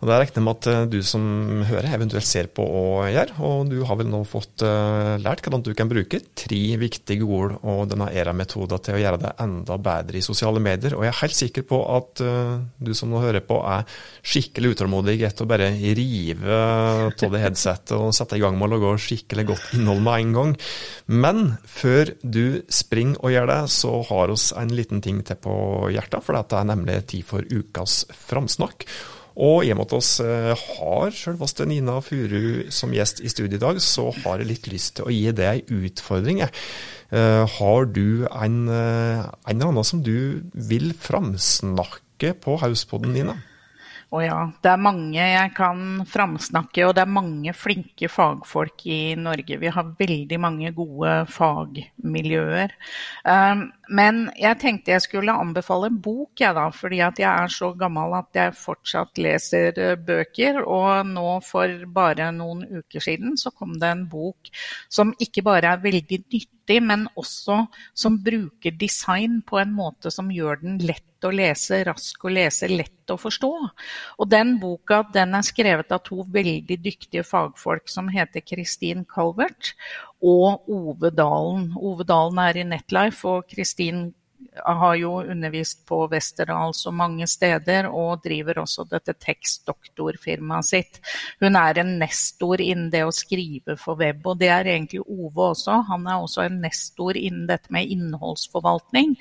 Og 0.00 0.08
Det 0.08 0.16
regner 0.20 0.44
med 0.44 0.58
at 0.58 0.66
eh, 0.70 0.86
du 0.90 0.98
som 1.06 1.24
hører 1.68 1.94
eventuelt 1.94 2.26
ser 2.26 2.50
på 2.52 2.64
og 2.64 3.06
gjør, 3.12 3.34
og 3.46 3.70
du 3.70 3.78
har 3.86 3.98
vel 4.00 4.10
nå 4.10 4.20
fått 4.28 4.64
uh, 4.66 5.14
lært 5.22 5.44
hvordan 5.44 5.62
du 5.64 5.70
kan 5.76 5.88
bruke 5.90 6.20
tre 6.36 6.60
viktige 6.80 7.24
ord 7.24 7.56
og 7.62 7.86
denne 7.90 8.10
ERA-metoden 8.12 8.82
til 8.84 8.96
å 8.96 9.00
gjøre 9.00 9.20
det 9.22 9.32
enda 9.44 9.78
bedre 9.80 10.18
i 10.18 10.24
sosiale 10.24 10.62
medier. 10.62 10.96
Og 10.96 11.06
jeg 11.06 11.12
er 11.12 11.20
helt 11.22 11.38
sikker 11.38 11.66
på 11.68 11.80
at 11.94 12.24
uh, 12.24 12.58
du 12.76 12.92
som 12.96 13.12
nå 13.12 13.22
hører 13.22 13.44
på 13.46 13.60
er 13.64 13.86
skikkelig 14.24 14.74
utålmodig 14.74 15.16
etter 15.24 15.46
å 15.46 15.50
bare 15.50 15.70
rive 15.72 16.60
av 16.60 17.32
det 17.32 17.42
headsetet 17.44 17.96
og 17.96 18.14
sette 18.16 18.38
i 18.38 18.42
gang 18.42 18.58
med 18.58 18.68
å 18.68 18.74
lage 18.76 18.94
skikkelig 19.06 19.48
godt 19.54 19.72
innhold 19.78 20.04
med 20.04 20.20
en 20.20 20.36
gang. 20.38 20.54
Men 21.06 21.42
før 21.70 22.12
du 22.20 22.62
springer 22.72 23.20
og 23.24 23.34
gjør 23.34 23.50
det, 23.54 23.60
så 23.72 23.96
har 24.10 24.32
oss 24.34 24.50
en 24.58 24.72
liten 24.74 25.02
ting 25.04 25.24
til 25.24 25.40
på 25.40 25.56
hjertet, 25.94 26.22
for 26.24 26.36
dette 26.36 26.60
er 26.60 26.72
nemlig 26.74 27.00
tid 27.10 27.26
for 27.28 27.44
ukas 27.48 28.02
framsnakk. 28.28 28.88
Og 29.34 29.64
i 29.66 29.72
og 29.74 29.80
med 29.80 29.90
at 29.90 29.94
vi 29.94 30.26
eh, 30.30 30.66
har 30.78 31.14
selveste 31.18 31.66
Nina 31.66 31.98
Furu 32.04 32.70
som 32.74 32.94
gjest 32.94 33.22
i 33.24 33.30
studio 33.32 33.58
i 33.58 33.62
dag, 33.62 33.80
så 33.82 34.10
har 34.22 34.38
jeg 34.38 34.50
litt 34.50 34.68
lyst 34.70 34.96
til 34.98 35.08
å 35.08 35.14
gi 35.14 35.32
deg 35.34 35.48
ei 35.50 35.80
utfordring. 35.88 36.44
Uh, 37.14 37.44
har 37.58 37.88
du 37.94 38.26
en, 38.30 38.56
uh, 38.66 39.26
en 39.26 39.50
eller 39.54 39.68
annen 39.70 39.86
som 39.86 40.00
du 40.02 40.42
vil 40.54 40.94
framsnakke 40.98 42.32
på 42.42 42.56
Hauspodden, 42.62 43.14
Nina? 43.14 43.36
Å 44.14 44.20
ja, 44.22 44.40
det 44.62 44.70
er 44.70 44.82
mange 44.82 45.18
jeg 45.18 45.50
kan 45.56 46.04
framsnakke, 46.06 46.84
og 46.86 46.92
det 46.94 47.02
er 47.02 47.10
mange 47.10 47.54
flinke 47.56 48.06
fagfolk 48.12 48.84
i 48.86 49.16
Norge. 49.18 49.58
Vi 49.58 49.72
har 49.74 49.94
veldig 49.98 50.38
mange 50.42 50.70
gode 50.76 51.16
fagmiljøer. 51.34 52.76
Um, 53.26 53.64
men 53.88 54.28
jeg 54.38 54.58
tenkte 54.62 54.94
jeg 54.94 55.04
skulle 55.04 55.34
anbefale 55.36 55.90
bok, 55.92 56.32
jeg 56.40 56.56
da, 56.56 56.68
fordi 56.74 57.00
at 57.04 57.20
jeg 57.20 57.28
er 57.28 57.52
så 57.52 57.70
gammel 57.78 58.16
at 58.18 58.38
jeg 58.38 58.56
fortsatt 58.58 59.20
leser 59.20 59.80
eh, 59.80 59.94
bøker. 60.00 60.62
Og 60.64 61.08
nå 61.10 61.28
for 61.44 61.86
bare 61.94 62.30
noen 62.34 62.64
uker 62.80 63.04
siden 63.04 63.38
så 63.40 63.52
kom 63.54 63.76
det 63.80 63.90
en 63.90 64.06
bok 64.10 64.52
som 64.92 65.14
ikke 65.20 65.44
bare 65.46 65.74
er 65.74 65.82
veldig 65.84 66.20
nyttig, 66.24 66.80
men 66.84 67.08
også 67.20 67.64
som 67.96 68.20
bruker 68.24 68.76
design 68.80 69.42
på 69.46 69.60
en 69.60 69.74
måte 69.76 70.12
som 70.14 70.32
gjør 70.32 70.62
den 70.64 70.80
lett 70.84 71.04
å 71.24 71.32
lese, 71.32 71.80
rask 71.88 72.24
å 72.24 72.32
lese, 72.32 72.68
lett 72.68 73.12
å 73.12 73.16
forstå. 73.20 73.52
Og 74.20 74.30
den 74.30 74.56
boka 74.60 75.02
den 75.14 75.36
er 75.36 75.44
skrevet 75.46 75.92
av 75.94 76.02
to 76.06 76.24
veldig 76.32 76.78
dyktige 76.84 77.24
fagfolk 77.26 77.88
som 77.92 78.10
heter 78.12 78.44
Kristin 78.44 79.04
Calvert 79.08 79.74
og 80.24 80.68
Ove 80.72 81.12
Dalen. 81.12 81.70
Ove 81.76 82.06
Dalen 82.08 82.40
er 82.46 82.60
i 82.60 82.68
Netlife, 82.68 83.28
og 83.28 83.48
Kristin 83.50 84.06
har 84.54 84.94
jo 84.94 85.10
undervist 85.24 85.82
på 85.88 86.04
Westerdals 86.10 86.84
og 86.86 86.94
mange 86.94 87.26
steder, 87.30 87.88
og 87.90 88.22
driver 88.24 88.60
også 88.62 88.84
dette 88.90 89.14
tekstdoktorfirmaet 89.18 90.68
sitt. 90.68 91.00
Hun 91.42 91.58
er 91.58 91.80
en 91.80 91.94
nestor 92.00 92.62
innen 92.62 92.90
det 92.92 93.04
å 93.06 93.14
skrive 93.14 93.76
for 93.80 93.98
web, 94.00 94.22
og 94.26 94.38
det 94.42 94.50
er 94.54 94.70
egentlig 94.76 95.02
Ove 95.04 95.50
også. 95.50 95.80
Han 95.90 96.06
er 96.06 96.22
også 96.22 96.46
en 96.46 96.60
nestor 96.64 97.18
innen 97.18 97.48
dette 97.50 97.72
med 97.74 97.90
innholdsforvaltning. 97.96 99.16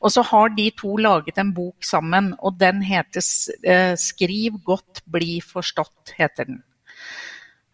Og 0.00 0.14
så 0.14 0.24
har 0.30 0.54
de 0.56 0.70
to 0.78 0.96
laget 1.00 1.40
en 1.40 1.52
bok 1.56 1.84
sammen, 1.84 2.32
og 2.38 2.58
den 2.60 2.82
heter 2.86 3.24
eh, 3.64 3.94
Skriv 3.98 4.58
godt, 4.64 5.02
bli 5.10 5.38
forstått, 5.44 6.16
heter 6.16 6.48
den. 6.48 6.62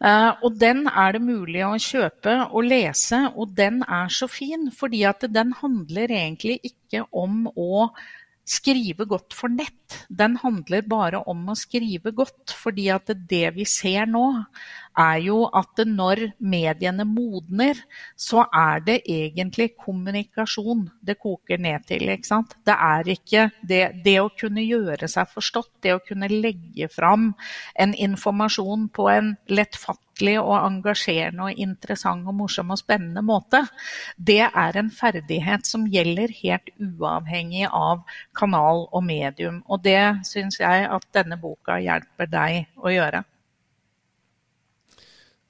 Uh, 0.02 0.34
og 0.44 0.58
den 0.58 0.84
er 0.90 1.14
det 1.14 1.22
mulig 1.22 1.62
å 1.64 1.76
kjøpe 1.80 2.34
og 2.50 2.66
lese, 2.66 3.20
og 3.38 3.54
den 3.56 3.80
er 3.86 4.10
så 4.12 4.28
fin 4.28 4.66
fordi 4.74 5.04
at 5.08 5.24
den 5.30 5.54
handler 5.60 6.12
egentlig 6.12 6.58
ikke 6.66 7.04
om 7.14 7.46
å 7.54 7.86
skrive 8.44 9.06
godt 9.08 9.32
for 9.36 9.48
nett. 9.48 10.02
Den 10.12 10.36
handler 10.42 10.84
bare 10.88 11.22
om 11.30 11.46
å 11.48 11.56
skrive 11.56 12.12
godt, 12.12 12.52
fordi 12.52 12.90
at 12.92 13.08
det 13.30 13.46
vi 13.56 13.64
ser 13.68 14.10
nå, 14.10 14.26
er 14.98 15.18
jo 15.24 15.38
at 15.54 15.82
når 15.86 16.20
mediene 16.38 17.06
modner, 17.08 17.78
så 18.16 18.44
er 18.54 18.82
det 18.86 19.00
egentlig 19.10 19.72
kommunikasjon 19.80 20.86
det 21.02 21.18
koker 21.22 21.58
ned 21.58 21.86
til. 21.88 22.08
ikke 22.08 22.30
sant? 22.30 22.54
Det 22.66 22.74
er 22.74 23.10
ikke 23.16 23.48
det, 23.62 23.82
det 24.04 24.18
å 24.22 24.30
kunne 24.30 24.64
gjøre 24.64 25.08
seg 25.10 25.30
forstått, 25.32 25.72
det 25.82 25.96
å 25.96 26.02
kunne 26.04 26.30
legge 26.30 26.88
fram 26.92 27.32
en 27.74 27.94
informasjon 27.94 28.88
på 28.94 29.08
en 29.10 29.34
lettfattelig 29.50 30.36
og 30.38 30.54
engasjerende 30.60 31.48
og 31.48 31.60
interessant 31.66 32.28
og 32.30 32.38
morsom 32.38 32.70
og 32.70 32.78
spennende 32.78 33.24
måte, 33.26 33.64
det 34.16 34.44
er 34.46 34.78
en 34.78 34.92
ferdighet 34.94 35.66
som 35.66 35.88
gjelder 35.90 36.30
helt 36.42 36.70
uavhengig 36.78 37.66
av 37.70 38.04
kanal 38.38 38.86
og 38.92 39.04
medium. 39.06 39.62
Og 39.66 39.82
det 39.82 40.26
syns 40.28 40.60
jeg 40.62 40.86
at 40.86 41.06
denne 41.16 41.40
boka 41.40 41.80
hjelper 41.82 42.30
deg 42.30 42.66
å 42.78 42.94
gjøre. 42.94 43.24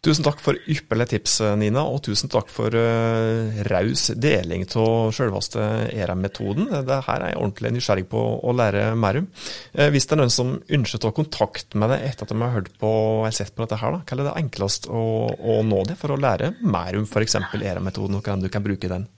Tusen 0.05 0.25
takk 0.27 0.41
for 0.45 0.59
ypperlige 0.69 1.15
tips, 1.15 1.39
Nina, 1.57 1.81
og 1.89 2.03
tusen 2.05 2.29
takk 2.29 2.51
for 2.53 2.75
uh, 2.77 3.63
raus 3.71 4.11
deling 4.21 4.67
av 4.69 5.15
selveste 5.17 5.65
ERM-metoden. 5.95 6.69
Det 6.85 6.99
her 7.07 7.25
er 7.25 7.33
jeg 7.33 7.41
ordentlig 7.41 7.73
nysgjerrig 7.73 8.05
på 8.13 8.21
å 8.45 8.53
lære 8.53 8.91
mer 9.01 9.23
om. 9.23 9.31
Uh, 9.73 9.89
hvis 9.95 10.05
det 10.05 10.19
er 10.19 10.21
noen 10.21 10.35
som 10.35 10.53
ønsker 10.61 11.01
å 11.01 11.07
ta 11.07 11.15
kontakt 11.17 11.79
med 11.81 11.95
deg 11.95 12.05
etter 12.11 12.29
at 12.29 12.37
de 12.37 12.41
har 12.43 12.53
hørt 12.59 12.71
på 12.83 12.93
eller 13.23 13.39
sett 13.39 13.57
på 13.57 13.65
dette, 13.65 13.81
her, 13.81 13.97
da, 13.97 14.05
hva 14.05 14.21
er 14.21 14.29
det 14.29 14.39
enklest 14.45 14.91
å, 14.93 15.09
å 15.33 15.59
nå 15.65 15.81
det 15.89 15.97
for 15.97 16.13
å 16.13 16.21
lære 16.21 16.53
mer 16.61 17.01
om 17.01 17.09
f.eks. 17.09 17.41
ERM-metoden, 17.41 18.21
og 18.21 18.27
hvordan 18.27 18.45
du 18.45 18.53
kan 18.53 18.67
bruke 18.67 18.93
den? 18.93 19.09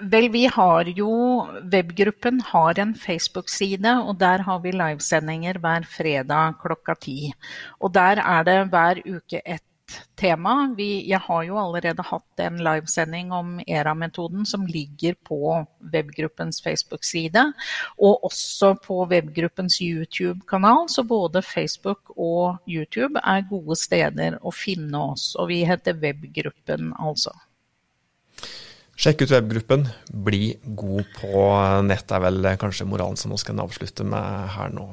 Vel, 0.00 0.30
vi 0.32 0.46
har 0.48 0.88
jo 0.96 1.12
Webgruppen 1.68 2.40
har 2.54 2.78
en 2.80 2.96
Facebook-side, 2.96 3.98
og 4.00 4.16
der 4.22 4.48
har 4.48 4.64
vi 4.64 4.72
livesendinger 4.72 5.60
hver 5.60 5.84
fredag 5.84 6.56
klokka 6.62 6.96
ti. 7.04 7.34
Og 7.84 7.92
der 7.92 8.22
er 8.24 8.46
det 8.48 8.62
hver 8.72 9.04
uke 9.04 9.42
et 9.44 9.66
tema. 10.20 10.54
Vi, 10.76 10.88
jeg 11.08 11.20
har 11.24 11.42
jo 11.46 11.58
allerede 11.60 12.04
hatt 12.06 12.42
en 12.44 12.60
livesending 12.64 13.32
om 13.34 13.58
ERA-metoden 13.66 14.46
som 14.48 14.66
ligger 14.68 15.16
på 15.26 15.40
webgruppens 15.92 16.62
Facebook-side, 16.64 17.44
og 17.98 18.24
også 18.30 18.74
på 18.84 19.02
webgruppens 19.10 19.80
YouTube-kanal. 19.84 20.88
Så 20.92 21.04
både 21.08 21.42
Facebook 21.42 22.14
og 22.16 22.58
YouTube 22.68 23.20
er 23.24 23.46
gode 23.50 23.78
steder 23.80 24.40
å 24.42 24.54
finne 24.54 25.04
oss. 25.12 25.32
Og 25.40 25.50
vi 25.52 25.62
heter 25.68 25.98
Webgruppen, 26.00 26.92
altså. 27.00 27.34
Sjekk 29.00 29.22
ut 29.24 29.30
webgruppen. 29.32 29.86
Bli 30.12 30.50
god 30.76 31.06
på 31.16 31.44
nett, 31.86 32.10
er 32.12 32.24
vel 32.26 32.50
kanskje 32.60 32.88
moralen 32.88 33.16
som 33.16 33.32
vi 33.32 33.38
skal 33.40 33.62
avslutte 33.64 34.04
med 34.04 34.50
her 34.56 34.74
nå. 34.74 34.90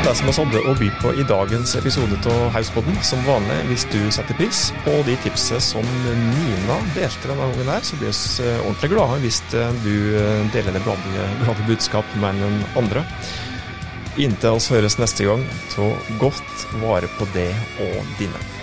Var 0.00 0.06
det 0.06 0.16
som 0.16 0.28
vi 0.30 0.32
hadde 0.32 0.60
å 0.64 0.72
by 0.78 0.86
på 0.96 1.10
i 1.12 1.24
dagens 1.28 1.74
episode 1.76 2.16
av 2.32 2.54
Hauspodden. 2.54 2.94
Som 3.04 3.20
vanlig, 3.26 3.58
hvis 3.68 3.82
du 3.92 3.98
setter 4.08 4.38
pris 4.38 4.60
på 4.80 4.94
de 5.04 5.12
tipsene 5.20 5.60
som 5.60 5.84
Nina 6.06 6.78
delte 6.94 7.28
denne 7.28 7.50
gangen 7.50 7.68
her, 7.68 7.84
så 7.84 7.98
blir 8.00 8.08
vi 8.08 8.46
eh, 8.46 8.62
ordentlig 8.62 8.90
glade 8.94 9.18
hvis 9.20 9.42
eh, 9.52 9.74
du 9.84 9.92
eh, 10.22 10.46
deler 10.54 10.78
det 10.78 10.80
glade 10.86 11.66
budskap 11.68 12.16
med 12.22 12.40
noen 12.40 12.64
andre. 12.80 13.04
Inntil 14.16 14.56
oss 14.56 14.70
høres 14.72 14.96
neste 14.96 15.28
gang, 15.28 15.44
ta 15.74 15.90
godt 16.22 16.64
vare 16.80 17.12
på 17.18 17.28
det 17.36 17.50
og 17.84 18.16
dine. 18.16 18.59